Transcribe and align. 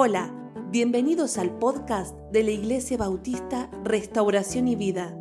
Hola, 0.00 0.32
bienvenidos 0.70 1.38
al 1.38 1.58
podcast 1.58 2.16
de 2.30 2.44
la 2.44 2.52
Iglesia 2.52 2.96
Bautista 2.96 3.68
Restauración 3.82 4.68
y 4.68 4.76
Vida 4.76 5.12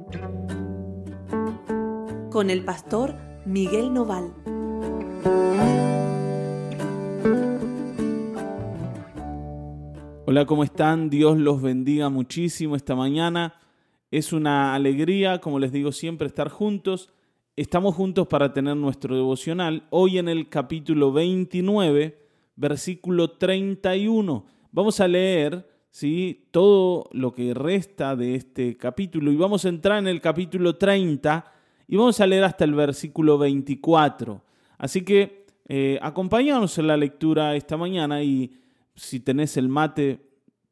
con 2.29 2.51
el 2.51 2.63
pastor 2.63 3.15
Miguel 3.47 3.91
Noval. 3.91 4.31
Hola, 10.27 10.45
¿cómo 10.45 10.63
están? 10.63 11.09
Dios 11.09 11.39
los 11.39 11.59
bendiga 11.59 12.09
muchísimo 12.09 12.75
esta 12.75 12.93
mañana. 12.93 13.55
Es 14.11 14.31
una 14.31 14.75
alegría, 14.75 15.41
como 15.41 15.57
les 15.57 15.71
digo 15.71 15.91
siempre, 15.91 16.27
estar 16.27 16.49
juntos. 16.49 17.09
Estamos 17.55 17.95
juntos 17.95 18.27
para 18.27 18.53
tener 18.53 18.77
nuestro 18.77 19.15
devocional. 19.15 19.87
Hoy 19.89 20.19
en 20.19 20.29
el 20.29 20.49
capítulo 20.49 21.11
29, 21.11 22.15
versículo 22.55 23.31
31. 23.31 24.56
Vamos 24.77 24.99
a 24.99 25.07
leer 25.07 25.67
¿sí? 25.89 26.49
todo 26.51 27.09
lo 27.11 27.33
que 27.33 27.55
resta 27.55 28.15
de 28.15 28.35
este 28.35 28.77
capítulo 28.77 29.31
y 29.31 29.35
vamos 29.35 29.65
a 29.65 29.69
entrar 29.69 29.97
en 29.97 30.05
el 30.05 30.21
capítulo 30.21 30.75
30 30.75 31.51
y 31.87 31.95
vamos 31.95 32.21
a 32.21 32.27
leer 32.27 32.43
hasta 32.43 32.63
el 32.63 32.75
versículo 32.75 33.39
24. 33.39 34.39
Así 34.77 35.03
que 35.03 35.47
eh, 35.67 35.97
acompáñanos 35.99 36.77
en 36.77 36.85
la 36.85 36.95
lectura 36.95 37.55
esta 37.55 37.75
mañana 37.75 38.21
y 38.21 38.53
si 38.93 39.19
tenés 39.19 39.57
el 39.57 39.67
mate, 39.67 40.19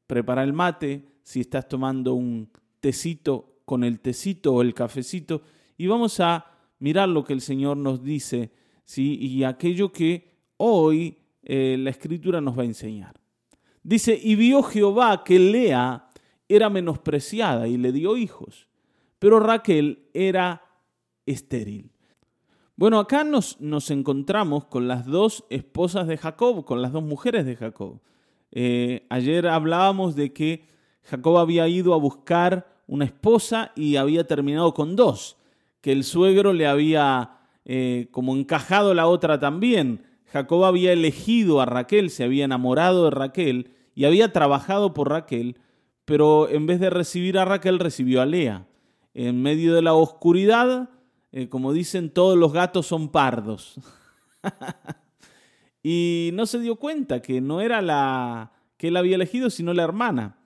prepara 0.05 0.44
el 0.44 0.54
mate, 0.54 1.04
si 1.24 1.40
estás 1.40 1.68
tomando 1.68 2.13
un 2.13 2.52
tecito 2.82 3.55
con 3.66 3.84
el 3.84 4.02
tecito 4.02 4.54
o 4.54 4.62
el 4.62 4.76
cafecito 4.76 5.41
y 5.80 5.88
vamos 5.88 6.20
a 6.20 6.46
mirar 6.77 7.10
lo 7.10 7.24
que 7.24 7.34
el 7.34 7.41
Señor 7.41 7.77
nos 7.77 8.04
dice 8.04 8.52
¿sí? 8.84 9.18
y 9.20 9.44
aquello 9.46 9.91
que 9.91 10.30
hoy 10.58 11.18
eh, 11.41 11.76
la 11.80 11.90
escritura 11.90 12.40
nos 12.40 12.55
va 12.55 12.62
a 12.62 12.65
enseñar. 12.65 13.24
Dice, 13.86 14.20
y 14.20 14.34
vio 14.34 14.64
Jehová 14.64 15.24
que 15.24 15.38
Lea 15.38 16.10
era 16.50 16.72
menospreciada 16.72 17.68
y 17.68 17.78
le 17.78 17.92
dio 17.92 18.18
hijos, 18.18 18.68
pero 19.20 19.40
Raquel 19.40 20.08
era 20.12 20.64
estéril. 21.27 21.92
Bueno, 22.76 22.98
acá 22.98 23.24
nos, 23.24 23.62
nos 23.62 23.92
encontramos 23.92 24.66
con 24.66 24.88
las 24.88 25.05
dos 25.05 25.46
esposas 25.52 26.08
de 26.08 26.18
Jacob, 26.18 26.66
con 26.66 26.82
las 26.82 26.94
dos 26.94 27.04
mujeres 27.04 27.46
de 27.46 27.55
Jacob. 27.55 28.00
Eh, 28.52 29.05
ayer 29.10 29.48
hablábamos 29.48 30.16
de 30.16 30.34
que 30.34 30.66
Jacob 31.04 31.38
había 31.38 31.68
ido 31.68 31.94
a 31.94 31.98
buscar 31.98 32.68
una 32.88 33.05
esposa 33.05 33.72
y 33.76 33.98
había 33.98 34.26
terminado 34.26 34.74
con 34.74 34.96
dos, 34.96 35.38
que 35.82 35.92
el 35.92 36.04
suegro 36.04 36.54
le 36.54 36.66
había 36.66 37.38
eh, 37.66 38.08
como 38.10 38.36
encajado 38.36 38.96
la 38.96 39.05
otra 39.05 39.40
también. 39.40 40.08
Jacob 40.26 40.66
había 40.66 40.92
elegido 40.92 41.62
a 41.62 41.68
Raquel, 41.68 42.10
se 42.10 42.24
había 42.24 42.46
enamorado 42.46 43.05
de 43.05 43.12
Raquel 43.12 43.74
y 43.96 44.04
había 44.05 44.34
trabajado 44.34 44.93
por 44.93 45.10
Raquel, 45.10 45.57
pero 46.04 46.49
en 46.49 46.68
vez 46.68 46.79
de 46.79 46.90
recibir 46.90 47.40
a 47.40 47.46
Raquel 47.46 47.79
recibió 47.79 48.21
a 48.21 48.26
Lea. 48.26 48.68
En 49.13 49.41
medio 49.41 49.74
de 49.74 49.82
la 49.82 49.93
oscuridad, 49.93 50.90
eh, 51.32 51.48
como 51.48 51.71
dicen, 51.71 52.10
todos 52.10 52.37
los 52.37 52.52
gatos 52.52 52.85
son 52.85 53.10
pardos. 53.10 53.79
y 55.84 56.32
no 56.34 56.46
se 56.46 56.60
dio 56.60 56.76
cuenta 56.76 57.21
que 57.21 57.40
no 57.40 57.62
era 57.62 57.82
la 57.82 58.52
que 58.77 58.90
él 58.90 58.98
había 58.98 59.15
elegido, 59.15 59.49
sino 59.49 59.74
la 59.74 59.84
hermana. 59.84 60.37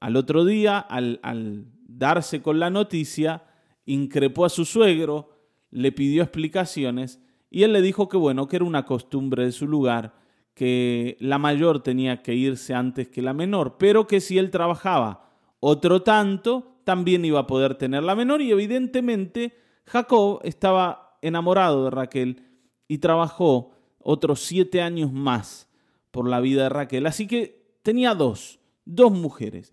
Al 0.00 0.16
otro 0.16 0.46
día, 0.46 0.78
al, 0.78 1.20
al 1.22 1.66
darse 1.86 2.40
con 2.40 2.58
la 2.58 2.70
noticia, 2.70 3.44
increpó 3.84 4.46
a 4.46 4.48
su 4.48 4.64
suegro, 4.64 5.30
le 5.70 5.92
pidió 5.92 6.22
explicaciones 6.22 7.20
y 7.50 7.64
él 7.64 7.74
le 7.74 7.82
dijo 7.82 8.08
que 8.08 8.16
bueno, 8.16 8.48
que 8.48 8.56
era 8.56 8.64
una 8.64 8.86
costumbre 8.86 9.44
de 9.44 9.52
su 9.52 9.66
lugar, 9.66 10.14
que 10.54 11.16
la 11.20 11.38
mayor 11.38 11.82
tenía 11.82 12.22
que 12.22 12.34
irse 12.34 12.74
antes 12.74 13.08
que 13.08 13.22
la 13.22 13.32
menor, 13.32 13.76
pero 13.78 14.06
que 14.06 14.20
si 14.20 14.38
él 14.38 14.50
trabajaba 14.50 15.30
otro 15.60 16.02
tanto, 16.02 16.76
también 16.84 17.24
iba 17.24 17.40
a 17.40 17.46
poder 17.46 17.76
tener 17.76 18.02
la 18.02 18.14
menor 18.14 18.42
y 18.42 18.50
evidentemente 18.50 19.56
Jacob 19.86 20.40
estaba 20.42 21.18
enamorado 21.22 21.84
de 21.84 21.90
Raquel 21.90 22.42
y 22.88 22.98
trabajó 22.98 23.72
otros 23.98 24.40
siete 24.40 24.82
años 24.82 25.12
más 25.12 25.68
por 26.10 26.28
la 26.28 26.40
vida 26.40 26.64
de 26.64 26.68
Raquel. 26.68 27.06
Así 27.06 27.26
que 27.26 27.76
tenía 27.82 28.14
dos, 28.14 28.58
dos 28.84 29.12
mujeres. 29.12 29.72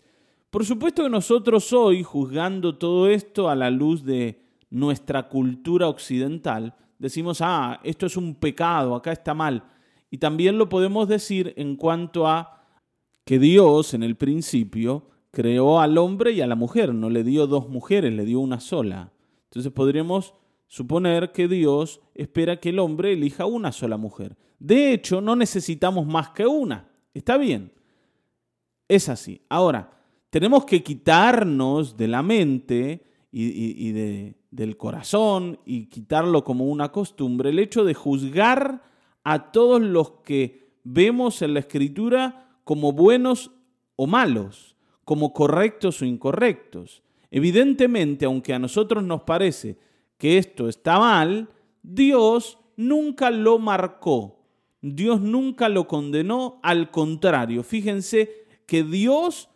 Por 0.50 0.64
supuesto 0.64 1.04
que 1.04 1.10
nosotros 1.10 1.72
hoy, 1.72 2.02
juzgando 2.02 2.76
todo 2.76 3.08
esto 3.08 3.48
a 3.48 3.54
la 3.54 3.70
luz 3.70 4.04
de 4.04 4.42
nuestra 4.70 5.28
cultura 5.28 5.88
occidental, 5.88 6.74
decimos, 6.98 7.40
ah, 7.40 7.80
esto 7.84 8.06
es 8.06 8.16
un 8.16 8.34
pecado, 8.34 8.94
acá 8.94 9.12
está 9.12 9.34
mal. 9.34 9.64
Y 10.10 10.18
también 10.18 10.58
lo 10.58 10.68
podemos 10.68 11.08
decir 11.08 11.54
en 11.56 11.76
cuanto 11.76 12.26
a 12.26 12.64
que 13.24 13.38
Dios 13.38 13.94
en 13.94 14.02
el 14.02 14.16
principio 14.16 15.08
creó 15.30 15.80
al 15.80 15.96
hombre 15.98 16.32
y 16.32 16.40
a 16.40 16.46
la 16.46 16.56
mujer, 16.56 16.92
no 16.92 17.08
le 17.10 17.22
dio 17.22 17.46
dos 17.46 17.68
mujeres, 17.68 18.12
le 18.12 18.24
dio 18.24 18.40
una 18.40 18.58
sola. 18.60 19.12
Entonces 19.44 19.72
podríamos 19.72 20.34
suponer 20.66 21.32
que 21.32 21.48
Dios 21.48 22.00
espera 22.14 22.58
que 22.58 22.70
el 22.70 22.78
hombre 22.78 23.12
elija 23.12 23.46
una 23.46 23.72
sola 23.72 23.96
mujer. 23.96 24.36
De 24.58 24.92
hecho, 24.92 25.20
no 25.20 25.36
necesitamos 25.36 26.06
más 26.06 26.30
que 26.30 26.46
una. 26.46 26.88
Está 27.14 27.36
bien. 27.36 27.72
Es 28.88 29.08
así. 29.08 29.42
Ahora, 29.48 29.90
tenemos 30.30 30.64
que 30.64 30.82
quitarnos 30.82 31.96
de 31.96 32.08
la 32.08 32.22
mente 32.22 33.06
y, 33.32 33.92
de, 33.92 34.36
del 34.50 34.76
corazón 34.76 35.58
y 35.64 35.86
quitarlo 35.86 36.42
como 36.42 36.66
una 36.66 36.90
costumbre, 36.90 37.50
el 37.50 37.58
hecho 37.58 37.84
de 37.84 37.94
juzgar 37.94 38.89
a 39.24 39.50
todos 39.52 39.80
los 39.80 40.12
que 40.24 40.70
vemos 40.84 41.42
en 41.42 41.54
la 41.54 41.60
escritura 41.60 42.56
como 42.64 42.92
buenos 42.92 43.50
o 43.96 44.06
malos, 44.06 44.76
como 45.04 45.32
correctos 45.32 46.02
o 46.02 46.04
incorrectos. 46.04 47.02
Evidentemente, 47.30 48.24
aunque 48.24 48.54
a 48.54 48.58
nosotros 48.58 49.04
nos 49.04 49.22
parece 49.22 49.78
que 50.18 50.38
esto 50.38 50.68
está 50.68 50.98
mal, 50.98 51.48
Dios 51.82 52.58
nunca 52.76 53.30
lo 53.30 53.58
marcó, 53.58 54.40
Dios 54.80 55.20
nunca 55.20 55.68
lo 55.68 55.86
condenó, 55.86 56.60
al 56.62 56.90
contrario, 56.90 57.62
fíjense 57.62 58.46
que 58.66 58.82
Dios 58.82 59.48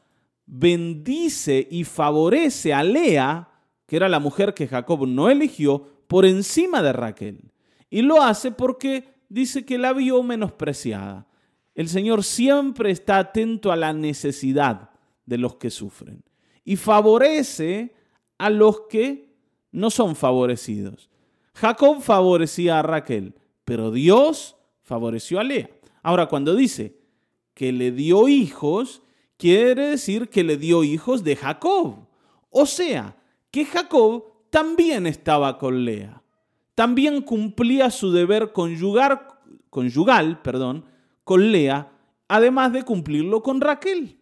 bendice 0.46 1.66
y 1.70 1.84
favorece 1.84 2.74
a 2.74 2.82
Lea 2.82 3.50
que 3.86 3.96
era 3.96 4.08
la 4.08 4.20
mujer 4.20 4.54
que 4.54 4.66
Jacob 4.68 5.06
no 5.06 5.28
eligió, 5.28 5.86
por 6.06 6.24
encima 6.24 6.82
de 6.82 6.92
Raquel. 6.92 7.52
Y 7.90 8.02
lo 8.02 8.22
hace 8.22 8.50
porque 8.50 9.13
dice 9.34 9.66
que 9.66 9.78
la 9.78 9.92
vio 9.92 10.22
menospreciada. 10.22 11.26
El 11.74 11.88
Señor 11.88 12.22
siempre 12.22 12.92
está 12.92 13.18
atento 13.18 13.72
a 13.72 13.76
la 13.76 13.92
necesidad 13.92 14.90
de 15.26 15.38
los 15.38 15.56
que 15.56 15.70
sufren 15.70 16.22
y 16.64 16.76
favorece 16.76 17.96
a 18.38 18.48
los 18.48 18.82
que 18.82 19.34
no 19.72 19.90
son 19.90 20.14
favorecidos. 20.14 21.10
Jacob 21.52 22.00
favorecía 22.00 22.78
a 22.78 22.82
Raquel, 22.82 23.34
pero 23.64 23.90
Dios 23.90 24.56
favoreció 24.82 25.40
a 25.40 25.44
Lea. 25.44 25.68
Ahora, 26.04 26.26
cuando 26.26 26.54
dice 26.54 26.96
que 27.54 27.72
le 27.72 27.90
dio 27.90 28.28
hijos, 28.28 29.02
quiere 29.36 29.90
decir 29.90 30.28
que 30.28 30.44
le 30.44 30.56
dio 30.56 30.84
hijos 30.84 31.24
de 31.24 31.34
Jacob. 31.34 32.06
O 32.50 32.66
sea, 32.66 33.16
que 33.50 33.64
Jacob 33.64 34.24
también 34.50 35.08
estaba 35.08 35.58
con 35.58 35.84
Lea. 35.84 36.23
También 36.74 37.22
cumplía 37.22 37.90
su 37.90 38.10
deber 38.10 38.52
conyugal 38.52 40.42
perdón, 40.42 40.84
con 41.22 41.52
Lea, 41.52 41.92
además 42.28 42.72
de 42.72 42.82
cumplirlo 42.82 43.42
con 43.42 43.60
Raquel. 43.60 44.18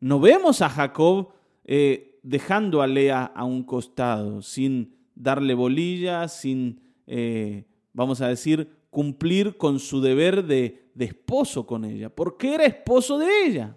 No 0.00 0.20
vemos 0.20 0.62
a 0.62 0.68
Jacob 0.68 1.32
eh, 1.64 2.18
dejando 2.22 2.82
a 2.82 2.86
Lea 2.86 3.24
a 3.24 3.44
un 3.44 3.62
costado, 3.64 4.42
sin 4.42 4.94
darle 5.14 5.54
bolilla, 5.54 6.28
sin, 6.28 6.80
eh, 7.06 7.64
vamos 7.92 8.20
a 8.20 8.28
decir, 8.28 8.70
cumplir 8.90 9.56
con 9.56 9.80
su 9.80 10.00
deber 10.00 10.44
de, 10.44 10.90
de 10.94 11.04
esposo 11.06 11.66
con 11.66 11.84
ella, 11.84 12.08
porque 12.08 12.54
era 12.54 12.64
esposo 12.64 13.18
de 13.18 13.46
ella. 13.46 13.76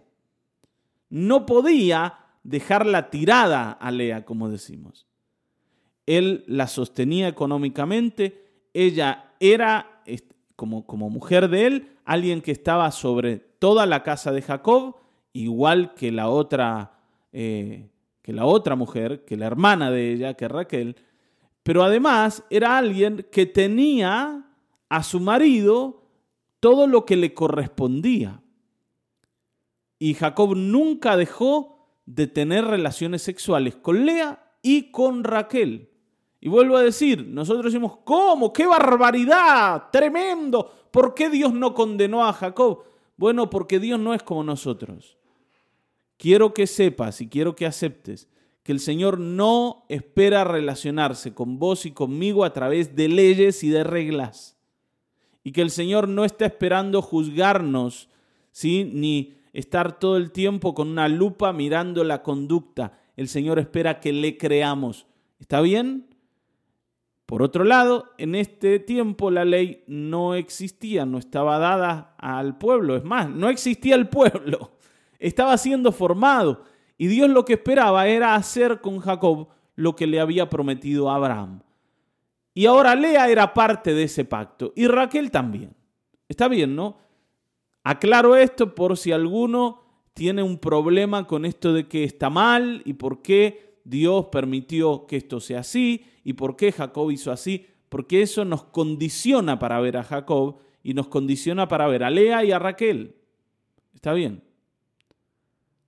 No 1.10 1.46
podía 1.46 2.20
dejarla 2.44 3.10
tirada 3.10 3.72
a 3.72 3.92
Lea, 3.92 4.24
como 4.26 4.50
decimos. 4.50 5.09
Él 6.10 6.44
la 6.48 6.66
sostenía 6.66 7.28
económicamente, 7.28 8.44
ella 8.74 9.36
era, 9.40 10.02
como, 10.56 10.88
como 10.88 11.12
mujer 11.12 11.50
de 11.50 11.68
él, 11.68 11.90
alguien 12.04 12.42
que 12.42 12.52
estaba 12.52 12.90
sobre 12.90 13.38
toda 13.38 13.86
la 13.86 14.02
casa 14.02 14.32
de 14.32 14.42
Jacob, 14.42 14.96
igual 15.34 15.94
que 15.94 16.12
la 16.12 16.30
otra, 16.30 17.00
eh, 17.32 17.92
que 18.24 18.34
la 18.34 18.46
otra 18.46 18.76
mujer, 18.76 19.24
que 19.24 19.38
la 19.38 19.46
hermana 19.46 19.92
de 19.92 20.12
ella, 20.12 20.34
que 20.34 20.48
Raquel, 20.48 20.96
pero 21.62 21.84
además 21.84 22.44
era 22.50 22.80
alguien 22.80 23.28
que 23.32 23.46
tenía 23.46 24.48
a 24.90 25.04
su 25.04 25.20
marido 25.20 26.08
todo 26.60 26.88
lo 26.88 27.06
que 27.06 27.18
le 27.18 27.36
correspondía. 27.36 28.42
Y 30.00 30.16
Jacob 30.16 30.56
nunca 30.56 31.18
dejó 31.18 31.88
de 32.08 32.26
tener 32.26 32.66
relaciones 32.66 33.22
sexuales 33.22 33.76
con 33.76 34.08
Lea 34.08 34.50
y 34.64 34.90
con 34.90 35.24
Raquel. 35.24 35.89
Y 36.42 36.50
vuelvo 36.50 36.78
a 36.78 36.84
decir, 36.84 37.26
nosotros 37.28 37.66
decimos, 37.66 37.98
¿cómo? 38.04 38.54
¡Qué 38.54 38.66
barbaridad! 38.66 39.90
¡Tremendo! 39.92 40.72
¿Por 40.92 41.14
qué 41.14 41.30
Dios 41.30 41.54
no 41.54 41.74
condenó 41.74 42.26
a 42.26 42.34
Jacob? 42.34 42.84
Bueno, 43.18 43.50
porque 43.50 43.80
Dios 43.80 44.00
no 44.00 44.14
es 44.14 44.24
como 44.24 44.44
nosotros. 44.44 45.18
Quiero 46.18 46.54
que 46.54 46.68
sepas 46.68 47.22
y 47.22 47.28
quiero 47.28 47.56
que 47.56 47.66
aceptes 47.66 48.30
que 48.64 48.72
el 48.72 48.80
Señor 48.80 49.20
no 49.20 49.86
espera 49.90 50.44
relacionarse 50.44 51.34
con 51.34 51.60
vos 51.60 51.86
y 51.86 51.92
conmigo 51.92 52.46
a 52.46 52.54
través 52.54 52.96
de 52.96 53.08
leyes 53.08 53.64
y 53.64 53.70
de 53.70 53.84
reglas. 53.84 54.58
Y 55.44 55.52
que 55.54 55.62
el 55.62 55.72
Señor 55.72 56.08
no 56.08 56.26
está 56.26 56.46
esperando 56.46 57.02
juzgarnos, 57.02 58.10
¿sí? 58.52 58.90
ni 58.94 59.34
estar 59.54 59.98
todo 59.98 60.18
el 60.18 60.32
tiempo 60.32 60.74
con 60.74 60.90
una 60.90 61.08
lupa 61.08 61.52
mirando 61.54 62.04
la 62.04 62.22
conducta. 62.22 63.00
El 63.18 63.28
Señor 63.28 63.60
espera 63.60 64.00
que 64.00 64.14
le 64.14 64.38
creamos. 64.38 65.08
¿Está 65.40 65.62
bien? 65.62 66.09
Por 67.30 67.44
otro 67.44 67.64
lado, 67.64 68.06
en 68.18 68.34
este 68.34 68.80
tiempo 68.80 69.30
la 69.30 69.46
ley 69.46 69.84
no 69.86 70.34
existía, 70.34 71.06
no 71.06 71.20
estaba 71.20 71.60
dada 71.60 72.16
al 72.18 72.58
pueblo. 72.58 72.96
Es 72.96 73.04
más, 73.04 73.30
no 73.30 73.50
existía 73.50 73.94
el 73.94 74.10
pueblo. 74.10 74.72
Estaba 75.20 75.56
siendo 75.60 75.92
formado. 75.92 76.64
Y 76.98 77.06
Dios 77.06 77.30
lo 77.30 77.46
que 77.46 77.54
esperaba 77.54 78.08
era 78.08 78.34
hacer 78.34 78.82
con 78.82 78.98
Jacob 78.98 79.50
lo 79.76 79.96
que 79.96 80.08
le 80.08 80.20
había 80.20 80.50
prometido 80.50 81.12
a 81.12 81.18
Abraham. 81.18 81.62
Y 82.56 82.66
ahora 82.66 82.96
Lea 82.96 83.30
era 83.30 83.54
parte 83.54 83.94
de 83.94 84.06
ese 84.06 84.26
pacto 84.26 84.74
y 84.76 84.88
Raquel 84.88 85.30
también. 85.30 85.76
Está 86.28 86.48
bien, 86.48 86.76
¿no? 86.76 86.98
Aclaro 87.84 88.38
esto 88.38 88.74
por 88.74 88.98
si 88.98 89.12
alguno 89.12 89.84
tiene 90.16 90.42
un 90.42 90.58
problema 90.58 91.28
con 91.28 91.46
esto 91.46 91.74
de 91.74 91.88
que 91.88 92.06
está 92.06 92.32
mal 92.32 92.82
y 92.86 92.94
por 92.94 93.22
qué 93.22 93.69
Dios 93.90 94.28
permitió 94.28 95.08
que 95.08 95.18
esto 95.18 95.40
sea 95.40 95.62
así 95.62 96.06
y 96.24 96.34
por 96.34 96.56
qué 96.56 96.72
Jacob 96.72 97.10
hizo 97.10 97.32
así, 97.32 97.66
porque 97.90 98.22
eso 98.22 98.46
nos 98.46 98.66
condiciona 98.66 99.58
para 99.58 99.80
ver 99.80 99.98
a 99.98 100.04
Jacob 100.04 100.60
y 100.84 100.94
nos 100.94 101.08
condiciona 101.08 101.68
para 101.68 101.88
ver 101.88 102.04
a 102.04 102.12
Lea 102.12 102.46
y 102.46 102.52
a 102.52 102.60
Raquel. 102.60 103.16
¿Está 103.96 104.14
bien? 104.14 104.44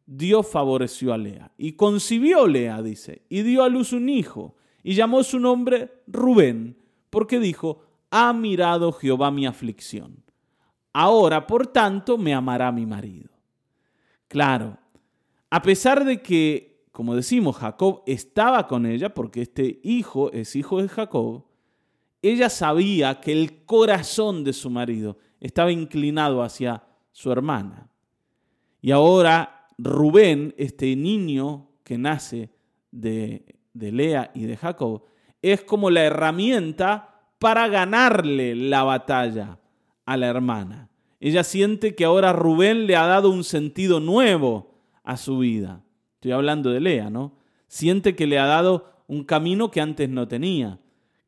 Dios 0.07 0.47
favoreció 0.47 1.13
a 1.13 1.17
Lea 1.19 1.51
y 1.59 1.73
concibió 1.73 2.47
Lea, 2.47 2.81
dice, 2.81 3.21
y 3.29 3.43
dio 3.43 3.63
a 3.63 3.69
luz 3.69 3.93
un 3.93 4.09
hijo 4.09 4.55
y 4.81 4.95
llamó 4.95 5.21
su 5.21 5.39
nombre 5.39 5.91
Rubén, 6.07 6.77
porque 7.11 7.39
dijo, 7.39 7.83
ha 8.09 8.33
mirado 8.33 8.93
Jehová 8.93 9.29
mi 9.29 9.45
aflicción. 9.45 10.23
Ahora, 10.91 11.45
por 11.45 11.67
tanto, 11.67 12.17
me 12.17 12.33
amará 12.33 12.71
mi 12.71 12.87
marido. 12.87 13.29
Claro, 14.27 14.79
a 15.51 15.61
pesar 15.61 16.03
de 16.03 16.21
que, 16.21 16.70
como 17.01 17.15
decimos, 17.15 17.57
Jacob 17.57 18.03
estaba 18.05 18.67
con 18.67 18.85
ella, 18.85 19.11
porque 19.11 19.41
este 19.41 19.79
hijo 19.81 20.31
es 20.33 20.55
hijo 20.55 20.79
de 20.79 20.87
Jacob, 20.87 21.45
ella 22.21 22.47
sabía 22.47 23.19
que 23.19 23.31
el 23.31 23.65
corazón 23.65 24.43
de 24.43 24.53
su 24.53 24.69
marido 24.69 25.17
estaba 25.39 25.71
inclinado 25.71 26.43
hacia 26.43 26.83
su 27.11 27.31
hermana. 27.31 27.89
Y 28.83 28.91
ahora 28.91 29.65
Rubén, 29.79 30.53
este 30.59 30.95
niño 30.95 31.69
que 31.83 31.97
nace 31.97 32.51
de, 32.91 33.45
de 33.73 33.91
Lea 33.91 34.29
y 34.35 34.43
de 34.43 34.55
Jacob, 34.55 35.01
es 35.41 35.63
como 35.63 35.89
la 35.89 36.03
herramienta 36.03 37.23
para 37.39 37.67
ganarle 37.67 38.53
la 38.53 38.83
batalla 38.83 39.57
a 40.05 40.17
la 40.17 40.27
hermana. 40.27 40.91
Ella 41.19 41.43
siente 41.43 41.95
que 41.95 42.05
ahora 42.05 42.31
Rubén 42.31 42.85
le 42.85 42.95
ha 42.95 43.07
dado 43.07 43.31
un 43.31 43.43
sentido 43.43 43.99
nuevo 43.99 44.75
a 45.03 45.17
su 45.17 45.39
vida. 45.39 45.81
Estoy 46.21 46.33
hablando 46.33 46.69
de 46.69 46.79
Lea, 46.79 47.09
¿no? 47.09 47.31
Siente 47.67 48.15
que 48.15 48.27
le 48.27 48.37
ha 48.37 48.45
dado 48.45 48.93
un 49.07 49.23
camino 49.23 49.71
que 49.71 49.81
antes 49.81 50.07
no 50.07 50.27
tenía, 50.27 50.77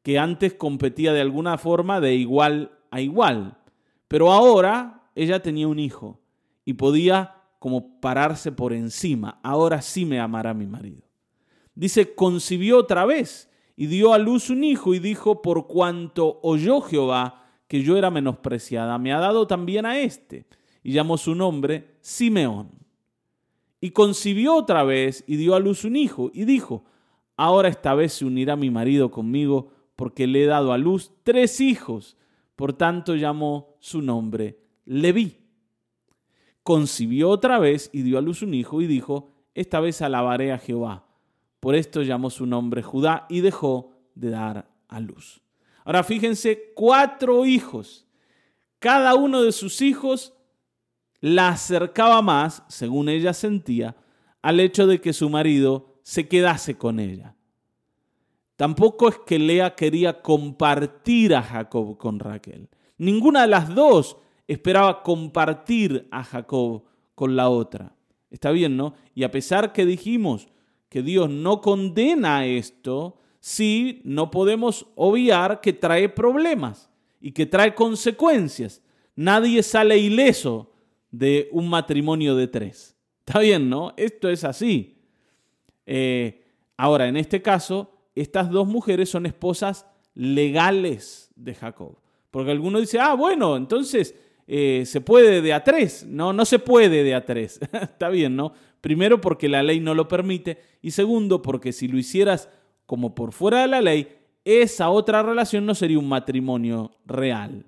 que 0.04 0.20
antes 0.20 0.54
competía 0.54 1.14
de 1.14 1.22
alguna 1.22 1.58
forma 1.58 2.00
de 2.00 2.14
igual 2.14 2.78
a 2.92 3.02
igual. 3.02 3.58
Pero 4.08 4.32
ahora 4.32 5.10
ella 5.16 5.42
tenía 5.42 5.68
un 5.68 5.80
hijo 5.80 6.20
y 6.64 6.74
podía 6.74 7.38
como 7.58 8.00
pararse 8.02 8.52
por 8.52 8.72
encima. 8.72 9.40
Ahora 9.42 9.82
sí 9.82 10.06
me 10.06 10.20
amará 10.20 10.54
mi 10.54 10.68
marido. 10.68 11.02
Dice, 11.74 12.14
concibió 12.14 12.78
otra 12.78 13.04
vez 13.04 13.50
y 13.76 13.88
dio 13.88 14.14
a 14.14 14.20
luz 14.20 14.52
un 14.52 14.64
hijo 14.64 14.94
y 14.94 15.00
dijo, 15.00 15.42
por 15.42 15.66
cuanto 15.66 16.40
oyó 16.44 16.82
Jehová 16.82 17.46
que 17.68 17.82
yo 17.82 17.98
era 17.98 18.12
menospreciada, 18.12 19.00
me 19.00 19.12
ha 19.12 19.18
dado 19.18 19.48
también 19.48 19.88
a 19.88 19.98
este. 19.98 20.46
Y 20.84 20.92
llamó 20.92 21.18
su 21.18 21.34
nombre 21.34 21.96
Simeón. 22.00 22.83
Y 23.84 23.92
concibió 23.92 24.56
otra 24.56 24.86
vez 24.86 25.26
y 25.28 25.36
dio 25.36 25.56
a 25.56 25.60
luz 25.60 25.84
un 25.84 25.98
hijo 25.98 26.32
y 26.34 26.46
dijo, 26.46 26.86
ahora 27.36 27.68
esta 27.68 27.94
vez 27.94 28.14
se 28.14 28.24
unirá 28.24 28.56
mi 28.56 28.72
marido 28.72 29.12
conmigo 29.12 29.74
porque 29.98 30.26
le 30.26 30.44
he 30.44 30.48
dado 30.48 30.72
a 30.72 30.78
luz 30.78 31.12
tres 31.24 31.60
hijos. 31.60 32.16
Por 32.56 32.72
tanto 32.72 33.16
llamó 33.16 33.76
su 33.82 34.02
nombre 34.02 34.60
Leví 34.86 35.44
concibió 36.64 37.30
otra 37.30 37.60
vez 37.60 37.90
y 37.94 38.02
dio 38.02 38.18
a 38.18 38.22
luz 38.22 38.42
un 38.42 38.54
hijo 38.54 38.82
y 38.82 38.88
dijo, 38.88 39.32
esta 39.54 39.80
vez 39.80 40.02
alabaré 40.02 40.52
a 40.52 40.58
Jehová. 40.58 41.06
Por 41.60 41.76
esto 41.76 42.02
llamó 42.02 42.30
su 42.30 42.46
nombre 42.46 42.82
Judá 42.82 43.26
y 43.30 43.42
dejó 43.42 43.92
de 44.16 44.30
dar 44.30 44.70
a 44.88 45.00
luz. 45.00 45.42
Ahora 45.86 46.04
fíjense, 46.04 46.72
cuatro 46.74 47.46
hijos. 47.46 48.08
Cada 48.80 49.16
uno 49.16 49.44
de 49.44 49.52
sus 49.52 49.82
hijos 49.82 50.34
la 51.24 51.48
acercaba 51.48 52.22
más, 52.22 52.64
según 52.68 53.08
ella 53.08 53.34
sentía, 53.34 53.96
al 54.42 54.60
hecho 54.60 54.88
de 54.88 55.00
que 55.00 55.14
su 55.14 55.30
marido 55.30 55.96
se 56.04 56.28
quedase 56.28 56.78
con 56.78 57.00
ella. 57.00 57.34
Tampoco 58.58 59.08
es 59.08 59.16
que 59.26 59.40
Lea 59.40 59.74
quería 59.74 60.22
compartir 60.22 61.34
a 61.34 61.42
Jacob 61.42 61.98
con 61.98 62.20
Raquel. 62.20 62.68
Ninguna 62.98 63.44
de 63.44 63.48
las 63.48 63.74
dos 63.74 64.18
esperaba 64.50 65.02
compartir 65.02 66.10
a 66.12 66.26
Jacob 66.26 66.84
con 67.16 67.38
la 67.38 67.48
otra. 67.48 67.96
Está 68.30 68.52
bien, 68.52 68.76
¿no? 68.76 68.94
Y 69.16 69.24
a 69.24 69.32
pesar 69.32 69.72
que 69.72 69.86
dijimos 69.86 70.50
que 70.90 71.04
Dios 71.04 71.30
no 71.30 71.62
condena 71.62 72.46
esto, 72.46 73.18
sí 73.40 74.02
no 74.04 74.30
podemos 74.30 74.88
obviar 74.96 75.62
que 75.62 75.72
trae 75.72 76.10
problemas 76.10 76.90
y 77.22 77.32
que 77.32 77.46
trae 77.46 77.74
consecuencias. 77.74 78.82
Nadie 79.16 79.64
sale 79.64 79.98
ileso 79.98 80.73
de 81.14 81.48
un 81.52 81.70
matrimonio 81.70 82.36
de 82.36 82.48
tres. 82.48 82.98
Está 83.20 83.40
bien, 83.40 83.70
¿no? 83.70 83.94
Esto 83.98 84.30
es 84.30 84.44
así. 84.44 84.98
Eh, 85.86 86.44
ahora, 86.76 87.08
en 87.08 87.18
este 87.18 87.42
caso, 87.42 87.92
estas 88.16 88.50
dos 88.50 88.68
mujeres 88.68 89.10
son 89.10 89.28
esposas 89.28 89.86
legales 90.16 91.32
de 91.36 91.54
Jacob. 91.54 92.00
Porque 92.32 92.50
alguno 92.50 92.80
dice, 92.80 93.00
ah, 93.00 93.14
bueno, 93.14 93.56
entonces 93.56 94.16
eh, 94.48 94.84
se 94.88 95.02
puede 95.02 95.44
de 95.44 95.54
a 95.54 95.64
tres. 95.64 96.04
No, 96.04 96.34
no 96.34 96.46
se 96.46 96.58
puede 96.58 97.04
de 97.04 97.14
a 97.14 97.24
tres. 97.24 97.60
Está 97.72 98.10
bien, 98.10 98.36
¿no? 98.36 98.54
Primero 98.82 99.22
porque 99.22 99.48
la 99.48 99.62
ley 99.62 99.80
no 99.80 99.94
lo 99.94 100.08
permite 100.08 100.58
y 100.82 100.92
segundo 100.92 101.44
porque 101.44 101.72
si 101.72 101.88
lo 101.88 102.00
hicieras 102.00 102.50
como 102.88 103.14
por 103.14 103.34
fuera 103.34 103.62
de 103.62 103.68
la 103.68 103.82
ley, 103.82 104.08
esa 104.44 104.90
otra 104.90 105.22
relación 105.22 105.66
no 105.68 105.76
sería 105.76 106.00
un 106.00 106.10
matrimonio 106.10 106.98
real. 107.06 107.68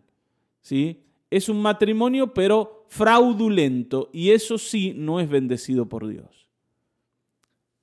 ¿Sí? 0.61 1.03
Es 1.29 1.47
un 1.47 1.61
matrimonio 1.61 2.33
pero 2.33 2.74
fraudulento 2.87 4.09
y 4.13 4.31
eso 4.31 4.57
sí 4.57 4.93
no 4.95 5.19
es 5.19 5.29
bendecido 5.29 5.87
por 5.87 6.07
Dios. 6.07 6.49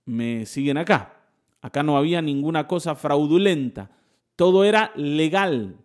¿Me 0.04 0.46
siguen 0.46 0.78
acá? 0.78 1.20
Acá 1.60 1.82
no 1.82 1.96
había 1.96 2.20
ninguna 2.22 2.66
cosa 2.66 2.94
fraudulenta. 2.94 3.90
Todo 4.36 4.64
era 4.64 4.92
legal. 4.96 5.76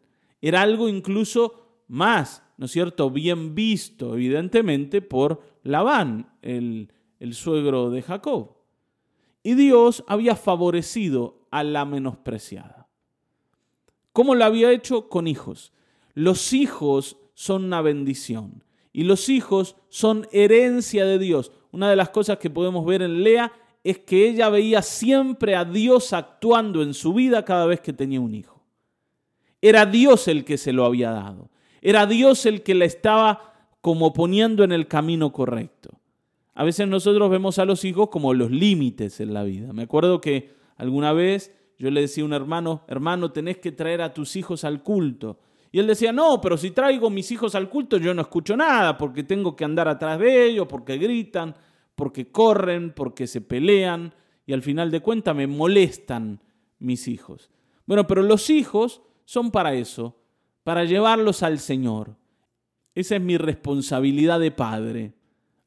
Era 0.42 0.62
algo 0.62 0.90
incluso 0.90 1.84
más 1.88 2.44
¿no 2.58 2.66
es 2.66 2.72
cierto?, 2.72 3.10
bien 3.12 3.56
visto, 3.56 4.16
evidentemente, 4.16 5.02
por 5.02 5.42
Labán, 5.64 6.34
el, 6.42 6.92
el 7.20 7.34
suegro 7.36 7.92
de 7.92 8.02
Jacob. 8.02 8.58
Y 9.44 9.54
Dios 9.54 10.04
había 10.08 10.36
favorecido 10.36 11.48
a 11.52 11.64
la 11.64 11.86
menospreciada. 11.86 12.90
¿Cómo 14.12 14.34
lo 14.34 14.44
había 14.44 14.72
hecho? 14.72 15.08
Con 15.08 15.28
hijos. 15.28 15.72
Los 16.16 16.52
hijos 16.52 17.18
son 17.36 17.66
una 17.66 17.82
bendición 17.82 18.64
y 18.94 19.04
los 19.04 19.30
hijos 19.30 19.76
son 19.90 20.28
herencia 20.32 21.06
de 21.06 21.20
Dios. 21.20 21.52
Una 21.72 21.90
de 21.90 21.96
las 21.96 22.10
cosas 22.10 22.38
que 22.38 22.50
podemos 22.50 22.86
ver 22.86 23.02
en 23.02 23.24
Lea 23.24 23.52
es 23.84 24.00
que 24.00 24.28
ella 24.28 24.50
veía 24.50 24.82
siempre 24.82 25.56
a 25.56 25.64
Dios 25.64 26.14
actuando 26.14 26.82
en 26.82 26.94
su 26.94 27.14
vida 27.14 27.46
cada 27.46 27.66
vez 27.66 27.80
que 27.80 27.94
tenía 27.94 28.20
un 28.20 28.36
hijo. 28.36 28.64
Era 29.62 29.86
Dios 29.86 30.28
el 30.28 30.44
que 30.44 30.58
se 30.58 30.74
lo 30.74 30.86
había 30.86 31.12
dado. 31.12 31.50
Era 31.82 32.06
Dios 32.06 32.46
el 32.46 32.64
que 32.64 32.76
la 32.76 32.86
estaba 32.86 33.54
como 33.82 34.14
poniendo 34.14 34.64
en 34.64 34.72
el 34.72 34.88
camino 34.88 35.32
correcto. 35.32 36.00
A 36.54 36.64
veces 36.64 36.88
nosotros 36.88 37.30
vemos 37.30 37.60
a 37.60 37.66
los 37.66 37.86
hijos 37.86 38.10
como 38.10 38.34
los 38.34 38.52
límites 38.52 39.20
en 39.20 39.34
la 39.34 39.44
vida. 39.44 39.74
Me 39.74 39.84
acuerdo 39.84 40.22
que 40.22 40.56
alguna 40.76 41.14
vez 41.14 41.54
yo 41.78 41.92
le 41.92 42.02
decía 42.02 42.24
a 42.24 42.26
un 42.26 42.34
hermano, 42.34 42.82
hermano, 42.88 43.32
tenés 43.32 43.60
que 43.60 43.72
traer 43.72 44.02
a 44.02 44.14
tus 44.14 44.36
hijos 44.36 44.64
al 44.64 44.82
culto. 44.82 45.40
Y 45.78 45.80
él 45.80 45.86
decía, 45.86 46.12
no, 46.12 46.42
pero 46.42 46.58
si 46.58 46.72
traigo 46.72 47.12
mis 47.12 47.32
hijos 47.32 47.54
al 47.54 47.70
culto 47.70 47.98
yo 47.98 48.12
no 48.12 48.24
escucho 48.24 48.58
nada 48.58 48.98
porque 48.98 49.22
tengo 49.22 49.56
que 49.56 49.64
andar 49.64 49.88
atrás 49.88 50.18
de 50.18 50.48
ellos, 50.48 50.66
porque 50.68 50.98
gritan, 50.98 51.54
porque 51.94 52.32
corren, 52.32 52.94
porque 52.96 53.28
se 53.28 53.42
pelean 53.42 54.12
y 54.48 54.54
al 54.54 54.64
final 54.64 54.90
de 54.90 55.02
cuentas 55.02 55.36
me 55.36 55.46
molestan 55.46 56.42
mis 56.80 57.08
hijos. 57.08 57.52
Bueno, 57.86 58.08
pero 58.08 58.24
los 58.24 58.50
hijos 58.50 59.04
son 59.24 59.52
para 59.52 59.76
eso, 59.76 60.20
para 60.64 60.84
llevarlos 60.84 61.44
al 61.44 61.60
Señor. 61.60 62.16
Esa 62.96 63.18
es 63.18 63.22
mi 63.22 63.38
responsabilidad 63.38 64.40
de 64.40 64.50
padre. 64.50 65.14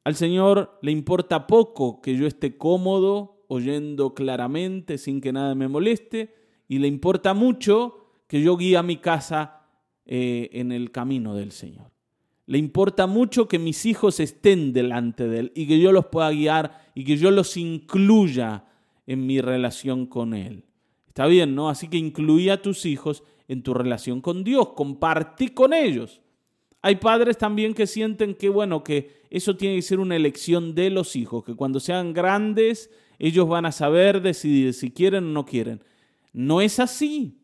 Al 0.03 0.15
Señor 0.15 0.77
le 0.81 0.91
importa 0.91 1.47
poco 1.47 2.01
que 2.01 2.17
yo 2.17 2.27
esté 2.27 2.57
cómodo, 2.57 3.45
oyendo 3.47 4.13
claramente, 4.13 4.97
sin 4.97 5.21
que 5.21 5.31
nada 5.31 5.55
me 5.55 5.69
moleste, 5.69 6.35
y 6.67 6.79
le 6.79 6.89
importa 6.89 7.33
mucho 7.33 8.07
que 8.27 8.41
yo 8.41 8.57
guíe 8.57 8.75
a 8.75 8.83
mi 8.83 8.97
casa 8.97 9.60
eh, 10.05 10.49
en 10.53 10.71
el 10.71 10.91
camino 10.91 11.35
del 11.35 11.51
Señor. 11.51 11.91
Le 12.47 12.57
importa 12.57 13.07
mucho 13.07 13.47
que 13.47 13.59
mis 13.59 13.85
hijos 13.85 14.19
estén 14.19 14.73
delante 14.73 15.27
de 15.27 15.39
Él 15.39 15.51
y 15.55 15.67
que 15.67 15.79
yo 15.79 15.91
los 15.91 16.07
pueda 16.07 16.31
guiar 16.31 16.91
y 16.95 17.05
que 17.05 17.17
yo 17.17 17.31
los 17.31 17.55
incluya 17.55 18.65
en 19.07 19.25
mi 19.25 19.39
relación 19.41 20.05
con 20.05 20.33
Él. 20.33 20.65
Está 21.07 21.27
bien, 21.27 21.55
¿no? 21.55 21.69
Así 21.69 21.87
que 21.87 21.97
incluí 21.97 22.49
a 22.49 22.61
tus 22.61 22.85
hijos 22.85 23.23
en 23.47 23.63
tu 23.63 23.73
relación 23.73 24.21
con 24.21 24.43
Dios, 24.43 24.69
compartí 24.69 25.49
con 25.49 25.73
ellos. 25.73 26.21
Hay 26.81 26.95
padres 26.95 27.37
también 27.37 27.73
que 27.73 27.85
sienten 27.85 28.33
que, 28.33 28.49
bueno, 28.49 28.83
que 28.83 29.21
eso 29.29 29.55
tiene 29.55 29.75
que 29.75 29.81
ser 29.81 29.99
una 29.99 30.15
elección 30.15 30.73
de 30.73 30.89
los 30.89 31.15
hijos, 31.15 31.43
que 31.43 31.55
cuando 31.55 31.79
sean 31.79 32.13
grandes 32.13 32.89
ellos 33.19 33.47
van 33.47 33.65
a 33.67 33.71
saber 33.71 34.21
decidir 34.21 34.73
si 34.73 34.89
quieren 34.89 35.25
o 35.25 35.27
no 35.27 35.45
quieren. 35.45 35.83
No 36.33 36.59
es 36.59 36.79
así. 36.79 37.37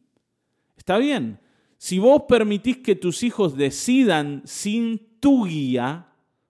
Está 0.75 0.97
bien. 0.97 1.39
Si 1.77 1.99
vos 1.99 2.23
permitís 2.27 2.77
que 2.77 2.95
tus 2.95 3.23
hijos 3.23 3.55
decidan 3.55 4.41
sin 4.45 5.19
tu 5.19 5.45
guía, 5.45 6.07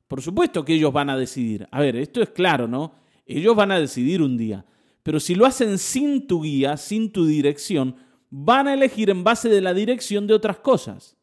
por 0.07 0.21
supuesto 0.21 0.63
que 0.63 0.73
ellos 0.73 0.93
van 0.93 1.09
a 1.09 1.17
decidir. 1.17 1.67
A 1.71 1.81
ver, 1.81 1.97
esto 1.97 2.21
es 2.21 2.29
claro, 2.29 2.67
¿no? 2.67 2.93
Ellos 3.25 3.55
van 3.55 3.71
a 3.71 3.79
decidir 3.79 4.21
un 4.21 4.37
día. 4.37 4.65
Pero 5.03 5.19
si 5.19 5.35
lo 5.35 5.45
hacen 5.45 5.77
sin 5.77 6.27
tu 6.27 6.41
guía, 6.41 6.77
sin 6.77 7.11
tu 7.11 7.25
dirección, 7.25 7.95
van 8.29 8.67
a 8.67 8.73
elegir 8.73 9.09
en 9.09 9.23
base 9.23 9.49
de 9.49 9.61
la 9.61 9.73
dirección 9.73 10.27
de 10.27 10.33
otras 10.33 10.59
cosas. 10.59 11.17